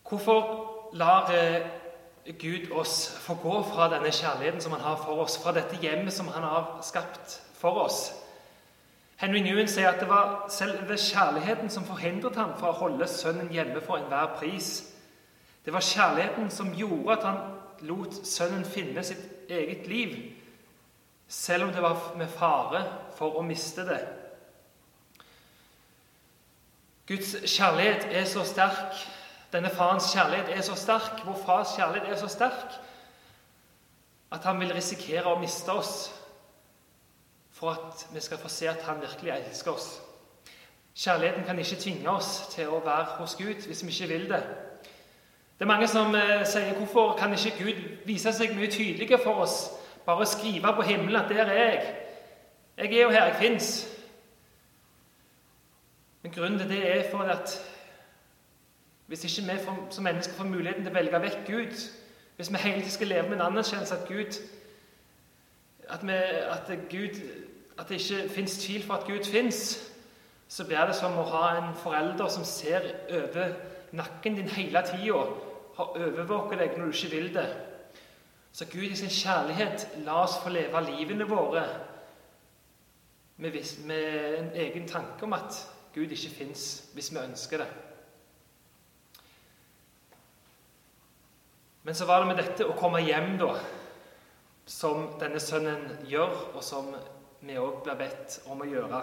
Hvorfor 0.07 0.93
lar 0.95 1.31
eh, 1.35 1.67
Gud 2.35 2.71
oss 2.71 3.07
få 3.23 3.37
gå 3.39 3.63
fra 3.63 3.87
denne 3.91 4.11
kjærligheten 4.11 4.61
som 4.61 4.73
han 4.75 4.81
har 4.83 4.97
for 4.99 5.23
oss, 5.23 5.37
fra 5.39 5.53
dette 5.55 5.79
hjemmet 5.81 6.13
som 6.13 6.27
han 6.27 6.43
har 6.43 6.79
skapt 6.83 7.37
for 7.55 7.85
oss? 7.85 8.11
Henry 9.17 9.39
Newen 9.41 9.69
sier 9.71 9.89
at 9.89 10.01
det 10.01 10.09
var 10.09 10.45
selve 10.53 10.97
kjærligheten 10.99 11.71
som 11.73 11.87
forhindret 11.87 12.35
ham 12.37 12.51
fra 12.59 12.73
å 12.73 12.79
holde 12.83 13.07
sønnen 13.09 13.49
hjemme 13.53 13.81
for 13.81 13.97
enhver 13.97 14.35
pris. 14.37 14.83
Det 15.65 15.73
var 15.73 15.85
kjærligheten 15.85 16.51
som 16.53 16.75
gjorde 16.75 17.15
at 17.15 17.25
han 17.25 17.39
lot 17.87 18.19
sønnen 18.27 18.65
finne 18.67 19.03
sitt 19.03 19.49
eget 19.49 19.87
liv, 19.87 20.13
selv 21.27 21.67
om 21.67 21.73
det 21.73 21.81
var 21.83 22.13
med 22.19 22.29
fare 22.29 22.83
for 23.17 23.39
å 23.39 23.45
miste 23.45 23.87
det. 23.87 23.99
Guds 27.07 27.37
kjærlighet 27.47 28.09
er 28.11 28.25
så 28.27 28.43
sterk, 28.43 28.95
denne 29.53 29.69
farens 29.69 30.11
kjærlighet 30.13 30.57
er 30.57 30.61
så 30.61 30.75
sterk, 30.75 31.25
vår 31.25 31.39
fars 31.45 31.75
kjærlighet 31.75 32.11
er 32.11 32.19
så 32.19 32.27
sterk, 32.27 32.79
at 34.31 34.43
han 34.43 34.59
vil 34.59 34.73
risikere 34.75 35.31
å 35.31 35.39
miste 35.39 35.71
oss 35.71 36.09
for 37.57 37.71
at 37.71 38.07
vi 38.13 38.21
skal 38.21 38.37
få 38.37 38.51
se 38.51 38.67
at 38.69 38.83
han 38.85 39.01
virkelig 39.01 39.31
elsker 39.33 39.71
oss. 39.71 39.87
Kjærligheten 40.97 41.45
kan 41.45 41.59
ikke 41.59 41.79
tvinge 41.79 42.09
oss 42.09 42.47
til 42.51 42.69
å 42.69 42.81
være 42.85 43.17
hos 43.21 43.35
Gud 43.39 43.65
hvis 43.69 43.83
vi 43.85 43.93
ikke 43.93 44.13
vil 44.13 44.29
det. 44.29 44.41
Det 45.57 45.65
er 45.65 45.69
mange 45.71 45.87
som 45.89 46.15
eh, 46.15 46.43
sier 46.45 46.75
hvorfor 46.77 47.15
kan 47.17 47.33
ikke 47.33 47.55
Gud 47.63 47.79
vise 48.05 48.33
seg 48.33 48.53
mye 48.57 48.69
tydeligere 48.69 49.21
for 49.23 49.41
oss? 49.45 49.71
Bare 50.05 50.25
skrive 50.25 50.73
på 50.75 50.85
himmelen 50.85 51.21
at 51.21 51.29
'der 51.29 51.45
er 51.45 51.71
jeg'. 51.71 51.95
Jeg 52.77 52.93
er 52.93 53.01
jo 53.01 53.09
her, 53.09 53.25
jeg 53.25 53.35
fins. 53.35 53.87
Men 56.21 56.31
grunnen 56.31 56.59
til 56.59 56.69
det 56.69 56.97
er 56.97 57.11
for 57.11 57.23
at 57.23 57.66
hvis 59.07 59.23
ikke 59.23 59.51
vi 59.51 59.59
som 59.89 60.03
mennesker 60.03 60.33
får 60.33 60.43
muligheten 60.43 60.83
til 60.83 60.91
å 60.91 60.97
velge 60.97 61.21
vekk 61.21 61.43
Gud, 61.47 61.75
hvis 62.35 62.51
vi 62.51 62.61
hele 62.63 62.81
tiden 62.81 62.91
skal 62.91 63.07
leve 63.07 63.29
med 63.29 63.37
en 63.39 63.45
anerkjennelse 63.51 63.95
at 63.95 64.07
Gud 64.07 64.39
at, 65.89 66.03
vi, 66.03 66.13
at 66.13 66.71
Gud 66.89 67.21
at 67.77 67.89
det 67.89 68.01
ikke 68.01 68.29
fins 68.29 68.57
tvil 68.57 68.83
for 68.83 68.93
at 68.93 69.07
Gud 69.07 69.23
fins, 69.23 69.91
så 70.47 70.65
blir 70.65 70.85
det 70.87 70.95
som 70.95 71.17
å 71.17 71.25
ha 71.31 71.43
en 71.57 71.75
forelder 71.77 72.27
som 72.31 72.45
ser 72.47 72.85
over 73.11 73.53
nakken 73.91 74.35
din 74.35 74.49
hele 74.49 74.83
tida, 74.87 75.23
har 75.77 75.97
overvåket 75.97 76.59
deg 76.59 76.77
når 76.77 76.85
du 76.85 76.97
ikke 76.97 77.15
vil 77.15 77.33
det. 77.35 77.47
Så 78.51 78.65
Gud 78.71 78.87
i 78.89 78.95
sin 78.95 79.13
kjærlighet 79.13 79.87
la 80.05 80.23
oss 80.23 80.39
få 80.43 80.49
leve 80.49 80.81
livene 80.87 81.27
våre 81.29 81.63
med, 83.37 83.59
med 83.85 84.39
en 84.39 84.51
egen 84.55 84.87
tanke 84.89 85.27
om 85.27 85.35
at 85.37 85.59
Gud 85.93 86.09
ikke 86.11 86.33
fins, 86.39 86.63
hvis 86.93 87.11
vi 87.13 87.21
ønsker 87.21 87.61
det. 87.61 87.67
Men 91.87 91.95
så 91.95 92.05
var 92.05 92.19
det 92.19 92.27
med 92.27 92.35
dette 92.35 92.65
å 92.67 92.73
komme 92.75 92.99
hjem, 92.99 93.37
da, 93.39 93.53
som 94.67 95.05
denne 95.21 95.39
sønnen 95.39 96.01
gjør, 96.03 96.33
og 96.51 96.59
som 96.59 96.89
vi 97.39 97.55
òg 97.55 97.77
blir 97.85 97.95
bedt 97.95 98.41
om 98.51 98.59
å 98.59 98.67
gjøre. 98.67 98.99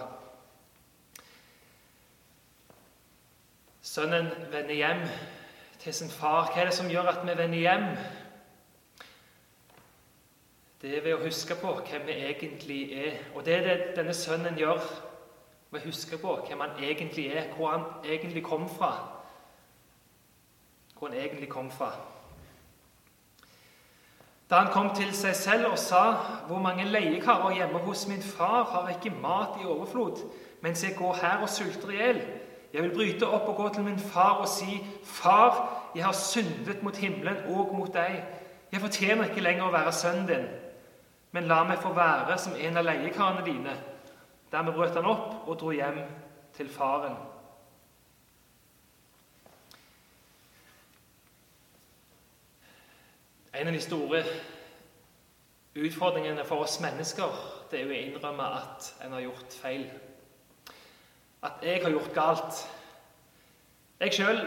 Sønnen 3.81 4.29
vender 4.53 4.77
hjem 4.77 5.01
til 5.81 5.97
sin 5.97 6.13
far. 6.13 6.51
Hva 6.51 6.61
er 6.61 6.69
det 6.69 6.77
som 6.77 6.93
gjør 6.93 7.09
at 7.09 7.25
vi 7.25 7.33
vender 7.41 7.63
hjem? 7.63 7.89
Det 10.77 10.93
er 10.93 11.05
ved 11.09 11.17
å 11.17 11.25
huske 11.25 11.57
på 11.57 11.73
hvem 11.89 12.05
vi 12.05 12.21
egentlig 12.29 12.81
er. 13.01 13.21
Og 13.33 13.49
det 13.49 13.63
er 13.63 13.65
det 13.71 13.93
denne 13.97 14.13
sønnen 14.13 14.61
gjør 14.61 14.77
ved 15.71 15.79
å 15.81 15.87
huske 15.89 16.21
på 16.21 16.37
hvem 16.45 16.61
han 16.67 16.77
egentlig 16.85 17.31
er, 17.33 17.49
hvor 17.57 17.79
han 17.79 17.87
egentlig 18.05 18.45
kom 18.45 18.69
fra. 18.69 18.93
Hvor 20.93 21.09
han 21.09 21.17
egentlig 21.23 21.49
kom 21.49 21.73
fra. 21.73 21.95
Da 24.49 24.55
han 24.55 24.71
kom 24.73 24.91
til 24.95 25.13
seg 25.13 25.35
selv 25.35 25.65
og 25.71 25.77
sa, 25.77 26.13
'Hvor 26.47 26.59
mange 26.59 26.83
leiekarer 26.83 27.55
hjemme 27.55 27.79
hos 27.79 28.07
min 28.07 28.21
far 28.21 28.63
har 28.63 28.89
ikke 28.89 29.15
mat 29.21 29.61
i 29.61 29.65
overflod,' 29.65 30.23
'mens 30.61 30.83
jeg 30.83 30.95
går 30.97 31.13
her 31.21 31.37
og 31.41 31.49
sulter 31.49 31.89
i 31.89 31.95
hjel.' 31.95 32.21
'Jeg 32.73 32.83
vil 32.83 32.95
bryte 32.95 33.27
opp 33.27 33.49
og 33.49 33.55
gå 33.55 33.69
til 33.69 33.83
min 33.83 33.99
far 33.99 34.33
og 34.33 34.47
si:" 34.47 34.87
'Far, 35.03 35.81
jeg 35.95 36.05
har 36.05 36.11
syndet 36.11 36.83
mot 36.83 36.97
himmelen 36.97 37.37
og 37.47 37.75
mot 37.75 37.93
deg.' 37.93 38.23
'Jeg 38.71 38.81
fortjener 38.81 39.23
ikke 39.23 39.41
lenger 39.41 39.63
å 39.63 39.71
være 39.71 39.91
sønnen 39.91 40.27
din.' 40.27 40.49
'Men 41.31 41.43
la 41.43 41.63
meg 41.63 41.77
få 41.77 41.93
være 41.93 42.37
som 42.37 42.53
en 42.59 42.77
av 42.77 42.83
leiekarene 42.83 43.45
dine.' 43.45 43.77
Dermed 44.51 44.73
brøt 44.73 44.95
han 44.95 45.05
opp 45.05 45.47
og 45.47 45.59
dro 45.59 45.71
hjem 45.71 45.99
til 46.53 46.69
faren. 46.69 47.15
En 53.55 53.67
av 53.67 53.73
de 53.73 53.79
store 53.79 54.23
utfordringene 55.75 56.43
for 56.43 56.65
oss 56.65 56.79
mennesker 56.83 57.35
det 57.71 57.79
er 57.79 57.85
jo 57.85 57.93
å 57.93 57.99
innrømme 57.99 58.47
at 58.57 58.87
en 59.05 59.13
har 59.15 59.23
gjort 59.23 59.55
feil. 59.61 59.85
At 61.45 61.63
jeg 61.63 61.83
har 61.83 61.93
gjort 61.93 62.11
galt. 62.15 62.59
Jeg 64.01 64.15
sjøl 64.17 64.41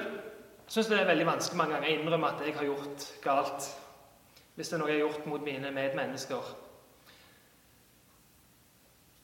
syns 0.69 0.91
det 0.91 0.99
er 1.01 1.09
veldig 1.09 1.27
vanskelig 1.29 1.57
mange 1.57 1.79
ganger 1.79 1.89
å 1.89 1.95
innrømme 1.95 2.33
at 2.35 2.45
jeg 2.45 2.57
har 2.59 2.69
gjort 2.69 3.07
galt. 3.25 3.71
Hvis 4.59 4.69
det 4.69 4.77
er 4.77 4.83
noe 4.83 4.91
jeg 4.93 5.01
har 5.01 5.07
gjort 5.07 5.31
mot 5.33 5.47
mine 5.47 5.73
medmennesker. 5.73 6.53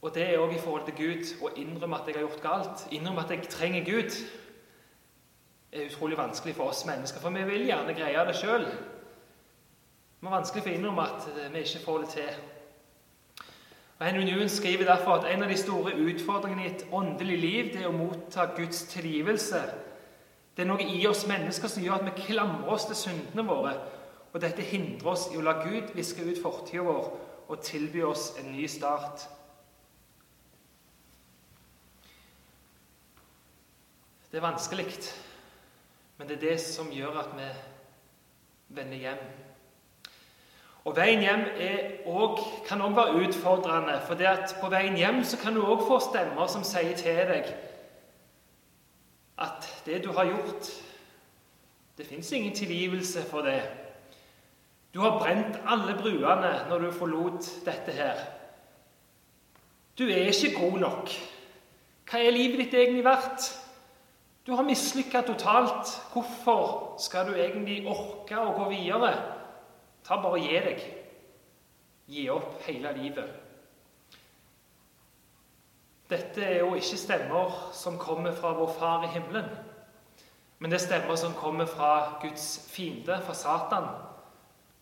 Og 0.04 0.14
det 0.16 0.24
er 0.30 0.40
òg 0.40 0.56
i 0.56 0.62
forhold 0.64 0.88
til 0.88 0.96
Gud 0.96 1.44
å 1.44 1.52
innrømme 1.60 2.00
at 2.00 2.08
jeg 2.08 2.16
har 2.16 2.24
gjort 2.24 2.42
galt. 2.44 2.86
Innrømme 2.92 3.26
at 3.26 3.36
jeg 3.36 3.52
trenger 3.52 3.84
Gud. 3.84 4.16
Det 5.68 5.82
er 5.82 5.92
utrolig 5.92 6.16
vanskelig 6.16 6.56
for 6.56 6.72
oss 6.72 6.86
mennesker, 6.88 7.20
for 7.20 7.36
vi 7.36 7.44
vil 7.52 7.68
gjerne 7.68 7.96
greie 7.96 8.26
det 8.28 8.36
sjøl. 8.40 8.68
Det 10.24 10.30
er 10.30 10.38
vanskelig 10.38 10.62
for 10.64 10.72
å 10.72 10.76
innrømme 10.78 11.02
at 11.04 11.24
eh, 11.36 11.48
vi 11.52 11.60
ikke 11.60 11.80
får 11.84 11.98
det 12.00 12.06
til. 12.14 12.36
Og 13.98 14.06
Henry 14.06 14.22
Newen 14.24 14.48
skriver 14.48 14.86
derfor 14.88 15.18
at 15.18 15.26
en 15.28 15.44
av 15.44 15.52
de 15.52 15.58
store 15.60 15.92
utfordringene 16.00 16.64
i 16.64 16.70
et 16.70 16.84
åndelig 16.96 17.36
liv 17.42 17.68
det 17.74 17.82
er 17.82 17.90
å 17.90 17.92
motta 17.92 18.46
Guds 18.56 18.86
tilgivelse. 18.94 19.60
Det 20.56 20.64
er 20.64 20.70
noe 20.70 20.88
i 20.96 21.04
oss 21.10 21.26
mennesker 21.28 21.68
som 21.68 21.84
gjør 21.84 21.98
at 21.98 22.08
vi 22.08 22.24
klamrer 22.30 22.72
oss 22.72 22.88
til 22.88 23.00
syndene 23.02 23.44
våre. 23.50 23.76
Og 24.32 24.40
dette 24.40 24.64
hindrer 24.64 25.12
oss 25.12 25.28
i 25.28 25.36
å 25.36 25.44
la 25.44 25.58
Gud 25.60 25.92
viske 25.92 26.24
ut 26.24 26.40
fortida 26.40 26.88
vår 26.88 27.12
og 27.44 27.60
tilby 27.68 28.08
oss 28.08 28.30
en 28.40 28.48
ny 28.56 28.64
start. 28.64 29.28
Det 34.32 34.40
er 34.40 34.48
vanskelig, 34.48 34.88
men 36.16 36.32
det 36.32 36.40
er 36.40 36.46
det 36.48 36.60
som 36.64 36.88
gjør 36.88 37.26
at 37.28 37.34
vi 37.36 37.56
vender 38.80 39.04
hjem. 39.10 39.26
Og 40.84 40.96
Veien 40.96 41.20
hjem 41.24 41.44
også, 42.06 42.48
kan 42.68 42.82
òg 42.84 42.96
være 42.96 43.22
utfordrende. 43.24 44.00
For 44.06 44.20
på 44.60 44.68
veien 44.68 44.96
hjem 45.00 45.22
kan 45.42 45.54
du 45.56 45.62
òg 45.64 45.86
få 45.88 46.00
stemmer 46.10 46.46
som 46.46 46.64
sier 46.64 46.96
til 46.96 47.22
deg 47.30 47.54
at 49.38 49.64
det 49.86 50.04
du 50.04 50.12
har 50.14 50.28
gjort 50.28 50.68
Det 51.98 52.06
fins 52.06 52.32
ingen 52.32 52.54
tilgivelse 52.54 53.22
for 53.30 53.42
det. 53.42 53.62
Du 54.94 55.00
har 55.00 55.18
brent 55.18 55.60
alle 55.66 55.94
bruene 55.94 56.50
når 56.68 56.78
du 56.78 56.90
forlot 56.90 57.46
dette 57.64 57.92
her. 57.92 58.18
Du 59.98 60.04
er 60.08 60.26
ikke 60.26 60.58
god 60.58 60.78
nok. 60.78 61.10
Hva 62.10 62.18
er 62.18 62.34
livet 62.34 62.64
ditt 62.64 62.74
egentlig 62.74 63.04
verdt? 63.04 63.46
Du 64.46 64.54
har 64.54 64.66
mislykka 64.66 65.22
totalt. 65.22 65.94
Hvorfor 66.12 66.96
skal 66.98 67.30
du 67.30 67.38
egentlig 67.38 67.86
orke 67.86 68.38
å 68.42 68.56
gå 68.58 68.68
videre? 68.74 69.14
Ta 70.04 70.20
bare 70.20 70.38
og 70.38 70.44
gi 70.44 70.60
deg. 70.66 70.84
Gi 72.12 72.28
opp 72.32 72.60
hele 72.66 72.92
livet. 72.98 73.40
Dette 76.10 76.44
er 76.44 76.58
jo 76.60 76.74
ikke 76.76 76.98
stemmer 77.00 77.54
som 77.72 77.96
kommer 77.98 78.34
fra 78.36 78.52
vår 78.58 78.74
Far 78.76 79.06
i 79.06 79.12
himmelen, 79.14 79.48
men 80.60 80.70
det 80.70 80.76
er 80.76 80.84
stemmer 80.84 81.16
som 81.16 81.32
kommer 81.34 81.66
fra 81.66 82.18
Guds 82.22 82.68
fiende, 82.68 83.16
fra 83.24 83.34
Satan, 83.34 83.88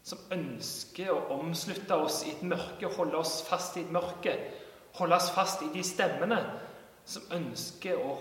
som 0.03 0.19
ønsker 0.35 1.13
å 1.15 1.39
omslutte 1.39 1.95
oss 1.95 2.25
i 2.27 2.35
et 2.35 2.43
mørke, 2.43 2.91
holde 2.99 3.23
oss 3.23 3.39
fast 3.47 3.79
i 3.79 3.85
et 3.87 3.95
mørke, 3.95 4.35
holde 4.99 5.17
oss 5.17 5.31
fast 5.31 5.63
i 5.63 5.71
de 5.73 5.85
stemmene 5.87 6.41
som 7.07 7.31
ønsker 7.39 8.03
å 8.03 8.17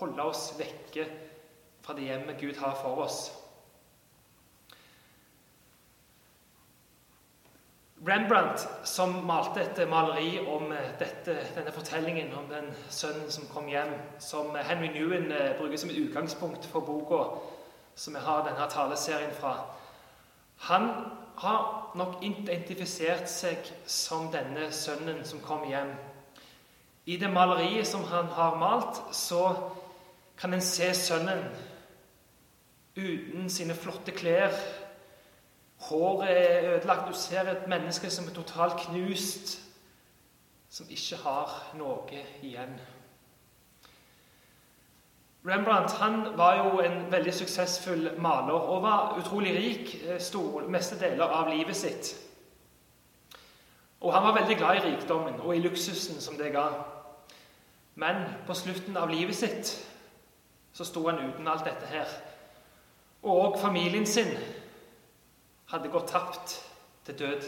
holde 0.00 0.24
oss 0.24 0.48
vekke 0.58 1.04
fra 1.84 1.94
det 1.96 2.08
hjemmet 2.08 2.40
Gud 2.40 2.56
har 2.60 2.74
for 2.80 3.04
oss. 3.04 3.26
Rembrandt, 8.06 8.68
som 8.84 9.24
malte 9.26 9.60
et 9.64 9.88
maleri 9.88 10.38
om 10.46 10.70
eh, 10.72 10.92
dette, 10.98 11.34
denne 11.56 11.72
fortellingen 11.74 12.28
om 12.38 12.44
den 12.46 12.68
sønnen 12.90 13.30
som 13.34 13.48
kom 13.50 13.66
hjem, 13.66 13.90
som 14.22 14.54
Henry 14.54 14.92
Newen 14.94 15.32
eh, 15.34 15.56
bruker 15.58 15.80
som 15.80 15.90
et 15.90 15.98
utgangspunkt 15.98 16.68
for 16.70 16.86
boka 16.86 17.24
som 17.96 18.14
vi 18.14 18.22
har 18.22 18.44
denne 18.46 18.68
taleserien 18.70 19.34
fra 19.34 19.56
Han 20.68 20.90
har 21.36 21.92
nok 21.98 22.22
identifisert 22.22 23.26
seg 23.28 23.66
som 23.86 24.30
denne 24.32 24.70
sønnen 24.72 25.24
som 25.24 25.42
kom 25.42 25.66
hjem. 25.68 25.90
I 27.06 27.16
det 27.16 27.32
maleriet 27.32 27.86
som 27.86 28.04
han 28.04 28.30
har 28.38 28.56
malt, 28.56 29.02
så 29.12 29.50
kan 30.38 30.54
en 30.54 30.62
se 30.62 30.94
sønnen 30.94 31.42
uten 32.96 33.50
sine 33.50 33.74
flotte 33.74 34.14
klær 34.16 34.54
Håret 35.86 36.30
er 36.30 36.74
ødelagt. 36.74 37.08
Du 37.08 37.14
ser 37.14 37.40
et 37.50 37.68
menneske 37.68 38.10
som 38.10 38.26
er 38.26 38.34
totalt 38.34 38.80
knust, 38.86 39.58
som 40.68 40.86
ikke 40.90 41.16
har 41.22 41.52
noe 41.78 42.24
igjen. 42.42 42.74
Rembrandt 45.46 45.92
han 46.00 46.24
var 46.36 46.56
jo 46.58 46.80
en 46.82 47.12
veldig 47.12 47.34
suksessfull 47.34 48.08
maler 48.18 48.54
og 48.54 48.82
var 48.82 49.14
utrolig 49.20 49.52
rik 49.54 49.92
eh, 50.02 50.18
stor, 50.20 50.66
meste 50.66 50.98
deler 50.98 51.30
av 51.30 51.52
livet 51.54 51.76
sitt. 51.76 52.16
Og 54.00 54.14
han 54.14 54.26
var 54.26 54.40
veldig 54.40 54.56
glad 54.58 54.76
i 54.76 54.84
rikdommen 54.88 55.38
og 55.40 55.54
i 55.54 55.62
luksusen 55.62 56.18
som 56.20 56.34
det 56.36 56.50
ga. 56.52 56.66
Men 57.94 58.24
på 58.46 58.54
slutten 58.54 58.96
av 58.96 59.10
livet 59.10 59.38
sitt 59.38 59.70
så 60.74 60.84
sto 60.84 61.06
han 61.06 61.22
uten 61.28 61.48
alt 61.48 61.64
dette 61.64 61.86
her. 61.94 62.10
Og 63.22 63.54
familien 63.60 64.06
sin 64.06 64.34
hadde 65.70 65.90
gått 65.90 66.12
tapt 66.12 66.60
til 67.06 67.18
død. 67.18 67.46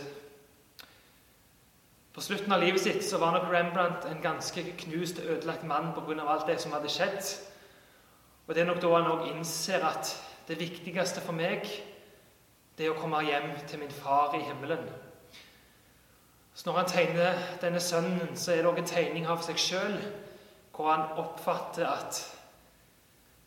På 2.13 2.23
slutten 2.25 2.53
av 2.53 2.63
livet 2.63 2.83
sitt 2.83 3.05
så 3.07 3.19
var 3.23 3.37
nok 3.37 3.51
Rembrandt 3.53 4.09
en 4.11 4.23
ganske 4.23 4.65
knust 4.81 5.21
og 5.23 5.37
ødelagt 5.37 5.65
mann 5.65 5.93
pga. 5.95 6.25
alt 6.27 6.47
det 6.47 6.61
som 6.61 6.73
hadde 6.73 6.89
skjedd. 6.89 7.21
Og 8.47 8.55
Det 8.55 8.61
er 8.61 8.67
nok 8.67 8.83
da 8.83 8.89
han 8.97 9.11
òg 9.13 9.29
innser 9.37 9.85
at 9.87 10.25
det 10.49 10.59
viktigste 10.59 11.21
for 11.21 11.33
meg 11.33 11.69
det 12.79 12.87
er 12.87 12.91
å 12.91 13.01
komme 13.01 13.25
hjem 13.27 13.67
til 13.67 13.79
min 13.79 13.91
far 13.91 14.35
i 14.35 14.43
himmelen. 14.43 14.89
Så 16.55 16.63
Når 16.67 16.77
han 16.77 16.87
tegner 16.87 17.39
denne 17.61 17.81
sønnen, 17.81 18.37
så 18.37 18.53
er 18.53 18.57
det 18.57 18.67
òg 18.67 18.79
en 18.79 18.87
tegning 18.87 19.27
av 19.27 19.43
seg 19.43 19.59
sjøl, 19.59 19.99
hvor 20.75 20.91
han 20.91 21.19
oppfatter 21.19 21.87
at 21.87 22.35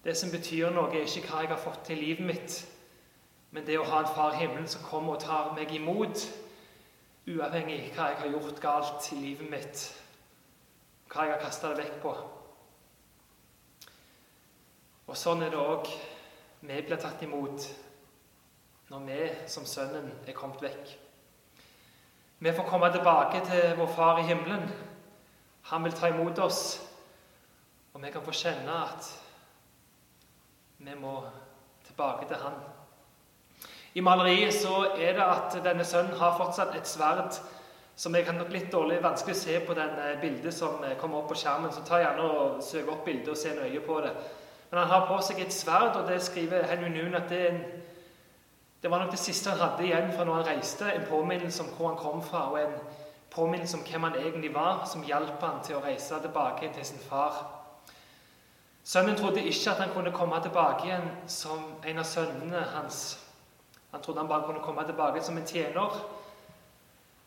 det 0.03 0.17
som 0.17 0.31
betyr 0.31 0.69
noe, 0.69 0.95
er 0.95 1.03
ikke 1.03 1.27
hva 1.27 1.41
jeg 1.41 1.49
har 1.49 1.60
fått 1.60 1.86
til 1.86 1.97
i 1.97 2.05
livet 2.05 2.25
mitt, 2.25 2.70
men 3.51 3.65
det 3.67 3.77
å 3.79 3.87
ha 3.87 4.01
en 4.01 4.13
far 4.15 4.35
i 4.35 4.43
himmelen 4.43 4.67
som 4.71 4.83
kommer 4.87 5.17
og 5.17 5.23
tar 5.23 5.51
meg 5.55 5.73
imot, 5.75 6.23
uavhengig 7.27 7.81
av 7.91 7.97
hva 7.97 8.07
jeg 8.09 8.19
har 8.21 8.31
gjort 8.35 8.61
galt 8.63 9.09
i 9.11 9.19
livet 9.19 9.51
mitt, 9.51 9.83
hva 11.11 11.27
jeg 11.27 11.35
har 11.35 11.43
kasta 11.43 11.73
det 11.73 11.83
vekk 11.83 11.97
på. 12.03 12.15
Og 15.11 15.17
sånn 15.19 15.43
er 15.43 15.51
det 15.51 15.59
òg 15.59 15.89
vi 16.61 16.81
blir 16.87 16.99
tatt 17.01 17.23
imot 17.25 17.65
når 18.91 19.05
vi 19.07 19.21
som 19.51 19.65
Sønnen 19.67 20.11
er 20.27 20.35
kommet 20.37 20.61
vekk. 20.63 20.93
Vi 22.41 22.53
får 22.55 22.69
komme 22.69 22.89
tilbake 22.93 23.43
til 23.45 23.75
vår 23.77 23.91
Far 23.95 24.19
i 24.21 24.27
himmelen. 24.29 24.63
Han 25.69 25.83
vil 25.83 25.93
ta 25.93 26.09
imot 26.09 26.39
oss, 26.39 26.79
og 27.93 28.01
vi 28.01 28.11
kan 28.11 28.23
få 28.25 28.33
kjenne 28.33 28.77
at 28.87 29.09
vi 30.81 30.95
må 30.97 31.19
tilbake 31.85 32.27
til 32.27 32.39
Han. 32.41 32.80
I 33.93 34.01
maleriet 34.01 34.54
så 34.56 34.86
er 34.95 35.17
det 35.17 35.25
at 35.25 35.58
denne 35.65 35.84
sønnen 35.86 36.15
har 36.19 36.38
fortsatt 36.38 36.75
et 36.77 36.88
sverd 36.88 37.36
som 37.95 38.15
jeg 38.15 38.25
kan 38.25 38.38
nok 38.39 38.49
litt 38.49 38.71
dårlig 38.71 39.01
vanskelig 39.04 39.36
se 39.38 39.60
på 39.65 39.73
den 39.77 39.97
eh, 39.99 40.19
bildet 40.21 40.54
som 40.56 40.84
eh, 40.84 40.95
kommer 40.97 41.19
opp 41.19 41.27
på 41.30 41.36
skjermen. 41.38 41.73
Så 41.75 41.84
ta 41.86 41.99
gjerne 42.01 42.23
og 42.23 42.63
søk 42.63 42.88
opp 42.89 43.04
bildet 43.06 43.30
og 43.30 43.38
se 43.38 43.51
nøye 43.54 43.84
på 43.86 43.99
det. 44.01 44.13
Men 44.71 44.80
han 44.80 44.89
har 44.89 45.08
på 45.10 45.19
seg 45.21 45.41
et 45.43 45.54
sverd, 45.54 45.99
og 45.99 46.08
det 46.10 46.21
skriver 46.23 46.65
Henry 46.71 46.89
Noon 46.89 47.19
at 47.19 47.30
det, 47.30 47.41
en, 47.51 47.62
det, 48.82 48.91
var 48.91 49.04
nok 49.04 49.12
det 49.12 49.19
siste 49.19 49.51
han 49.51 49.60
hadde 49.60 49.86
igjen 49.86 50.13
fra 50.15 50.25
når 50.25 50.39
han 50.39 50.49
reiste. 50.56 50.88
En 50.88 51.08
påminnelse 51.10 51.63
om 51.63 51.73
hvor 51.75 51.91
han 51.91 51.99
kom 51.99 52.23
fra, 52.23 52.45
og 52.51 52.62
en 52.62 52.77
påminnelse 53.32 53.77
om 53.77 53.84
hvem 53.86 54.08
han 54.08 54.19
egentlig 54.23 54.54
var, 54.56 54.86
som 54.88 55.04
hjalp 55.06 55.43
han 55.43 55.60
til 55.67 55.77
å 55.77 55.84
reise 55.84 56.21
tilbake 56.23 56.71
til 56.73 56.88
sin 56.88 57.04
far. 57.10 57.43
Sønnen 58.84 59.19
trodde 59.19 59.43
ikke 59.43 59.75
at 59.75 59.84
han 59.84 59.91
kunne 59.93 60.15
komme 60.15 60.39
tilbake 60.41 60.88
igjen 60.88 61.12
som 61.30 61.75
en 61.86 62.01
av 62.01 62.08
sønnene 62.08 62.63
hans. 62.71 63.04
Han 63.91 64.01
trodde 64.01 64.19
han 64.19 64.27
bare 64.27 64.45
kunne 64.45 64.63
komme 64.63 64.86
tilbake 64.88 65.23
som 65.23 65.38
en 65.38 65.47
tjener. 65.47 66.01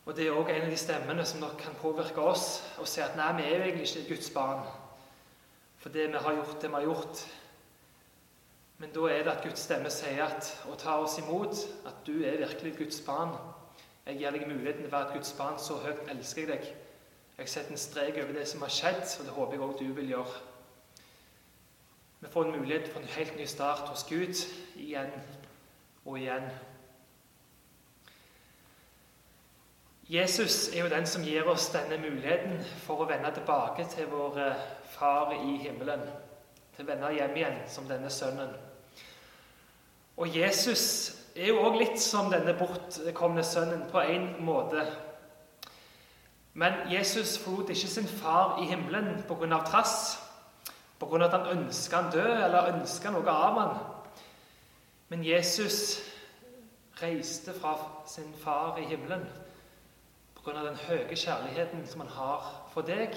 Og 0.05 0.17
Det 0.17 0.27
er 0.27 0.37
òg 0.37 0.51
en 0.53 0.67
av 0.67 0.71
de 0.71 0.77
stemmene 0.77 1.25
som 1.25 1.41
nok 1.41 1.57
kan 1.59 1.77
påvirke 1.81 2.21
oss 2.21 2.63
og 2.79 2.89
si 2.89 3.01
at 3.01 3.17
nei, 3.17 3.31
vi 3.39 3.43
er 3.43 3.57
jo 3.57 3.63
egentlig 3.65 3.89
ikke 3.89 4.15
Guds 4.15 4.31
barn. 4.31 4.67
For 5.81 5.89
det 5.89 6.11
vi 6.13 6.21
har 6.27 6.35
gjort, 6.35 6.61
det 6.63 6.69
vi 6.69 6.75
har 6.75 6.83
gjort. 6.83 7.25
Men 8.79 8.93
da 8.93 9.09
er 9.09 9.23
det 9.25 9.33
at 9.33 9.45
Guds 9.45 9.65
stemme 9.65 9.91
sier 9.91 10.25
at, 10.25 10.49
og 10.69 10.79
tar 10.79 11.01
oss 11.01 11.19
imot 11.19 11.57
at 11.87 12.03
du 12.07 12.25
er 12.25 12.41
virkelig 12.43 12.77
Guds 12.79 13.01
barn. 13.07 13.37
Jeg 14.07 14.19
gir 14.19 14.35
deg 14.35 14.49
muligheten 14.49 14.83
til 14.83 14.91
å 14.91 14.97
være 14.97 15.09
et 15.09 15.15
Guds 15.15 15.33
barn. 15.39 15.57
Så 15.59 15.79
høyt 15.81 16.11
elsker 16.13 16.43
jeg 16.43 16.51
deg. 16.51 16.67
Jeg 17.39 17.49
setter 17.49 17.73
en 17.73 17.81
strek 17.81 18.19
over 18.23 18.37
det 18.37 18.49
som 18.49 18.63
har 18.63 18.73
skjedd, 18.73 19.07
og 19.19 19.25
det 19.25 19.37
håper 19.37 19.57
jeg 19.57 19.65
òg 19.65 19.79
du 19.81 19.95
vil 19.97 20.11
gjøre. 20.13 20.43
Vi 22.21 22.33
får 22.33 22.45
en 22.45 22.61
mulighet 22.61 22.93
for 22.93 23.01
en 23.01 23.15
helt 23.17 23.39
ny 23.39 23.47
start 23.49 23.89
hos 23.89 24.05
Gud 24.09 24.45
igjen 24.77 25.17
og 26.05 26.19
igjen. 26.19 26.49
Jesus 30.09 30.69
er 30.69 30.83
jo 30.83 30.89
den 30.93 31.07
som 31.07 31.25
gir 31.25 31.47
oss 31.49 31.71
denne 31.73 31.97
muligheten 31.97 32.59
for 32.85 33.01
å 33.01 33.09
vende 33.09 33.31
tilbake 33.33 33.87
til 33.89 34.11
vår 34.13 34.41
eh, 34.43 34.67
Far 34.95 35.33
i 35.33 35.57
himmelen. 35.59 36.03
Til 36.77 36.85
å 36.85 36.91
vende 36.91 37.09
hjem 37.17 37.33
igjen 37.41 37.57
som 37.73 37.89
denne 37.89 38.11
sønnen. 38.13 38.53
Og 40.21 40.37
Jesus 40.37 40.85
er 41.35 41.49
jo 41.51 41.65
òg 41.65 41.81
litt 41.81 41.97
som 41.99 42.29
denne 42.31 42.55
bortkomne 42.55 43.43
sønnen 43.43 43.89
på 43.91 44.05
en 44.05 44.29
måte. 44.45 44.85
Men 46.55 46.85
Jesus 46.93 47.35
forlot 47.43 47.73
ikke 47.75 47.91
sin 47.91 48.07
far 48.07 48.61
i 48.63 48.69
himmelen 48.71 49.25
pga. 49.27 49.59
trass, 49.67 50.21
pga. 51.01 51.25
at 51.25 51.33
han 51.33 51.59
ønska 51.59 51.97
han 51.97 52.13
død 52.13 52.45
eller 52.45 52.75
ønska 52.75 53.11
noe 53.11 53.31
av 53.31 53.59
han. 53.59 53.94
Men 55.15 55.25
Jesus 55.25 56.03
reiste 57.03 57.53
fra 57.61 57.79
sin 58.07 58.35
far 58.45 58.79
i 58.79 58.85
himmelen 58.85 59.27
pga. 60.35 60.51
den 60.67 60.77
høye 60.89 61.15
kjærligheten 61.17 61.85
som 61.87 62.01
han 62.01 62.11
har 62.11 62.49
for 62.73 62.83
deg 62.83 63.15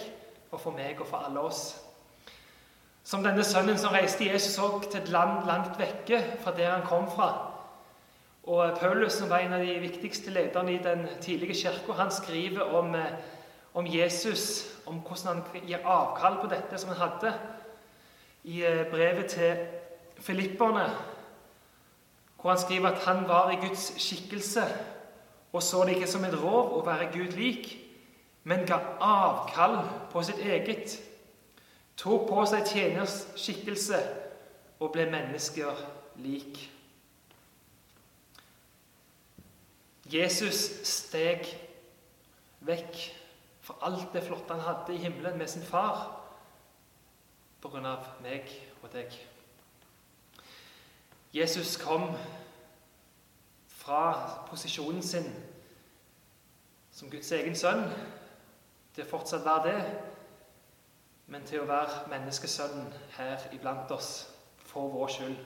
og 0.52 0.62
for 0.62 0.78
meg 0.78 1.02
og 1.02 1.08
for 1.10 1.26
alle 1.26 1.42
oss. 1.42 1.64
Som 3.04 3.26
denne 3.26 3.42
sønnen 3.44 3.82
som 3.82 3.98
reiste 3.98 4.30
Jesus 4.30 4.60
òg 4.62 4.86
til 4.86 5.02
et 5.02 5.10
land 5.10 5.50
langt 5.50 5.82
vekke 5.82 6.22
fra 6.46 6.54
der 6.54 6.76
han 6.76 6.86
kom 6.86 7.10
fra. 7.16 7.32
Og 8.44 8.78
Paulus, 8.78 9.18
som 9.18 9.34
var 9.34 9.42
en 9.42 9.58
av 9.58 9.66
de 9.66 9.80
viktigste 9.82 10.30
lederne 10.30 10.78
i 10.78 10.84
den 10.84 11.08
tidlige 11.22 11.64
kirka, 11.66 11.98
han 11.98 12.12
skriver 12.12 12.62
om, 12.62 12.94
om, 13.74 13.90
Jesus, 13.90 14.70
om 14.86 15.02
hvordan 15.02 15.42
han 15.42 15.66
gir 15.66 15.82
avkall 15.82 16.42
på 16.46 16.54
dette 16.54 16.78
som 16.78 16.94
han 16.94 17.10
hadde, 17.10 17.38
i 18.44 18.62
brevet 18.94 19.26
til 19.34 19.68
filipperne, 20.22 20.92
hvor 22.38 22.54
han 22.54 22.62
skriver 22.62 22.92
at 22.92 23.04
han 23.08 23.28
var 23.28 23.52
i 23.52 23.60
Guds 23.62 23.90
skikkelse 24.02 24.66
og 25.58 25.64
så 25.64 25.84
det 25.84 25.96
ikke 25.96 26.10
som 26.12 26.26
et 26.28 26.36
rov 26.38 26.76
å 26.78 26.86
være 26.86 27.10
Gud 27.14 27.36
lik, 27.38 27.70
men 28.48 28.66
ga 28.68 28.78
avkall 29.04 29.80
på 30.12 30.24
sitt 30.24 30.40
eget, 30.44 30.98
tok 31.98 32.28
på 32.30 32.44
seg 32.46 32.68
tjeners 32.70 33.24
skikkelse 33.40 34.00
og 34.78 34.92
ble 34.94 35.08
mennesker 35.10 35.80
lik. 36.22 36.60
Jesus 40.08 40.60
steg 40.88 41.50
vekk 42.68 43.00
fra 43.66 43.80
alt 43.90 44.14
det 44.14 44.24
flotte 44.24 44.56
han 44.56 44.64
hadde 44.64 44.96
i 44.96 45.02
himmelen 45.04 45.40
med 45.40 45.50
sin 45.52 45.66
far, 45.66 46.06
på 47.60 47.74
grunn 47.74 47.90
av 47.90 48.06
meg 48.24 48.46
og 48.84 48.94
deg. 48.94 49.12
Jesus 51.38 51.78
kom 51.78 52.10
fra 53.68 54.46
posisjonen 54.50 55.04
sin 55.04 55.28
som 56.92 57.10
Guds 57.10 57.32
egen 57.32 57.56
sønn 57.56 57.84
til 58.96 59.04
å 59.06 59.10
fortsatt 59.12 59.46
være 59.46 59.68
det, 59.68 59.82
men 61.30 61.46
til 61.46 61.62
å 61.62 61.68
være 61.70 62.08
menneskesønnen 62.10 62.90
her 63.20 63.46
iblant 63.54 63.92
oss 63.94 64.12
for 64.66 64.90
vår 64.90 65.14
skyld. 65.14 65.38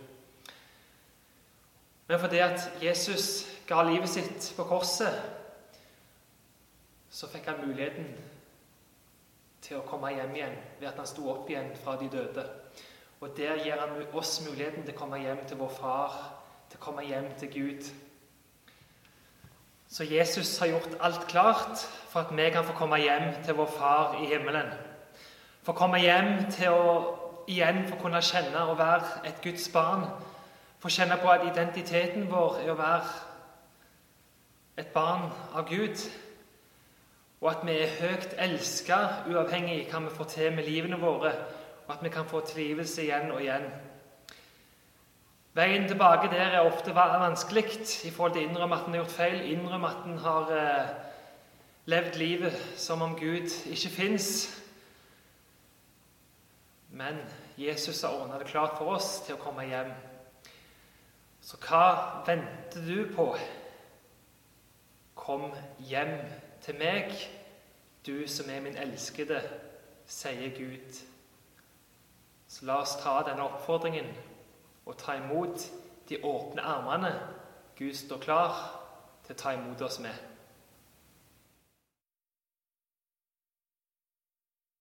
Men 2.07 2.19
fordi 2.19 2.39
at 2.45 2.69
Jesus 2.81 3.27
ga 3.67 3.83
livet 3.83 4.09
sitt 4.09 4.53
på 4.55 4.63
korset, 4.71 5.19
så 7.11 7.27
fikk 7.27 7.51
han 7.51 7.65
muligheten 7.65 8.13
til 9.61 9.81
å 9.81 9.85
komme 9.87 10.15
hjem 10.15 10.35
igjen 10.39 10.57
ved 10.79 10.87
at 10.93 11.03
han 11.03 11.07
sto 11.09 11.27
opp 11.33 11.51
igjen 11.51 11.75
fra 11.83 11.99
de 11.99 12.07
døde. 12.11 12.47
Og 13.21 13.37
der 13.37 13.63
gir 13.63 13.77
han 13.77 14.07
oss 14.13 14.39
muligheten 14.47 14.83
til 14.83 14.95
å 14.95 14.97
komme 14.97 15.19
hjem 15.21 15.43
til 15.47 15.59
vår 15.61 15.75
far, 15.75 16.15
til 16.69 16.79
å 16.79 16.85
komme 16.85 17.03
hjem 17.05 17.27
til 17.37 17.51
Gud. 17.53 17.91
Så 19.91 20.03
Jesus 20.03 20.57
har 20.59 20.71
gjort 20.71 20.97
alt 20.99 21.27
klart 21.27 21.77
for 22.09 22.19
at 22.19 22.31
vi 22.37 22.49
kan 22.49 22.65
få 22.65 22.73
komme 22.73 22.97
hjem 22.97 23.43
til 23.43 23.53
vår 23.59 23.67
Far 23.77 24.15
i 24.23 24.25
himmelen. 24.25 24.71
Få 25.63 25.71
komme 25.77 25.99
hjem 25.99 26.51
til 26.51 26.71
å 26.71 26.93
igjen 27.47 27.83
få 27.89 27.97
kunne 28.01 28.21
kjenne 28.23 28.63
å 28.71 28.77
være 28.79 29.25
et 29.27 29.41
Guds 29.43 29.67
barn. 29.69 30.07
Få 30.79 30.89
kjenne 30.89 31.19
på 31.21 31.29
at 31.29 31.43
identiteten 31.45 32.29
vår 32.31 32.61
er 32.63 32.71
å 32.71 32.79
være 32.79 33.11
et 34.81 34.93
barn 34.95 35.27
av 35.53 35.67
Gud. 35.69 36.07
Og 37.41 37.51
at 37.51 37.65
vi 37.67 37.75
er 37.83 37.97
høyt 37.99 38.37
elska, 38.37 39.01
uavhengig 39.27 39.83
av 39.85 39.99
hva 39.99 40.07
vi 40.07 40.15
får 40.15 40.31
til 40.37 40.55
med 40.55 40.71
livene 40.71 41.01
våre. 41.01 41.35
Og 41.91 41.97
at 41.97 42.03
vi 42.03 42.09
kan 42.09 42.25
få 42.25 42.39
tilgivelse 42.39 43.03
igjen 43.03 43.31
og 43.31 43.41
igjen. 43.41 43.65
Veien 45.53 45.87
tilbake 45.87 46.29
der 46.31 46.53
er 46.55 46.59
ofte 46.59 46.93
vanskelig 46.95 47.65
i 48.07 48.11
forhold 48.15 48.31
til 48.31 48.45
å 48.45 48.47
innrømme 48.47 48.77
at 48.77 48.85
en 48.87 48.95
har 48.95 49.01
gjort 49.01 49.15
feil, 49.17 49.41
innrømme 49.51 49.89
at 49.89 50.05
en 50.07 50.21
har 50.23 50.53
eh, 50.55 50.93
levd 51.91 52.15
livet 52.15 52.55
som 52.79 53.03
om 53.03 53.17
Gud 53.19 53.51
ikke 53.65 53.91
fins. 53.91 54.29
Men 56.95 57.19
Jesus 57.57 58.01
har 58.07 58.15
ordna 58.15 58.39
det 58.39 58.47
klart 58.47 58.79
for 58.79 58.95
oss 58.95 59.19
til 59.27 59.35
å 59.35 59.43
komme 59.43 59.67
hjem. 59.67 59.91
Så 61.43 61.59
hva 61.67 62.23
venter 62.23 62.87
du 62.87 63.03
på? 63.11 63.33
Kom 65.19 65.49
hjem 65.91 66.21
til 66.63 66.79
meg, 66.79 67.11
du 68.07 68.21
som 68.31 68.47
er 68.47 68.63
min 68.63 68.79
elskede, 68.79 69.43
sier 70.07 70.55
Gud. 70.55 71.10
Så 72.51 72.65
la 72.65 72.81
oss 72.81 72.97
ta 72.99 73.21
denne 73.23 73.45
oppfordringen 73.47 74.09
og 74.85 74.97
ta 74.99 75.15
imot 75.15 75.63
de 76.09 76.17
åpne 76.27 76.61
armene 76.61 77.11
Gud 77.77 77.93
står 77.95 78.19
klar 78.19 78.57
til 79.23 79.37
å 79.37 79.39
ta 79.39 79.53
imot 79.55 79.81
oss 79.87 80.01
med. 80.03 80.17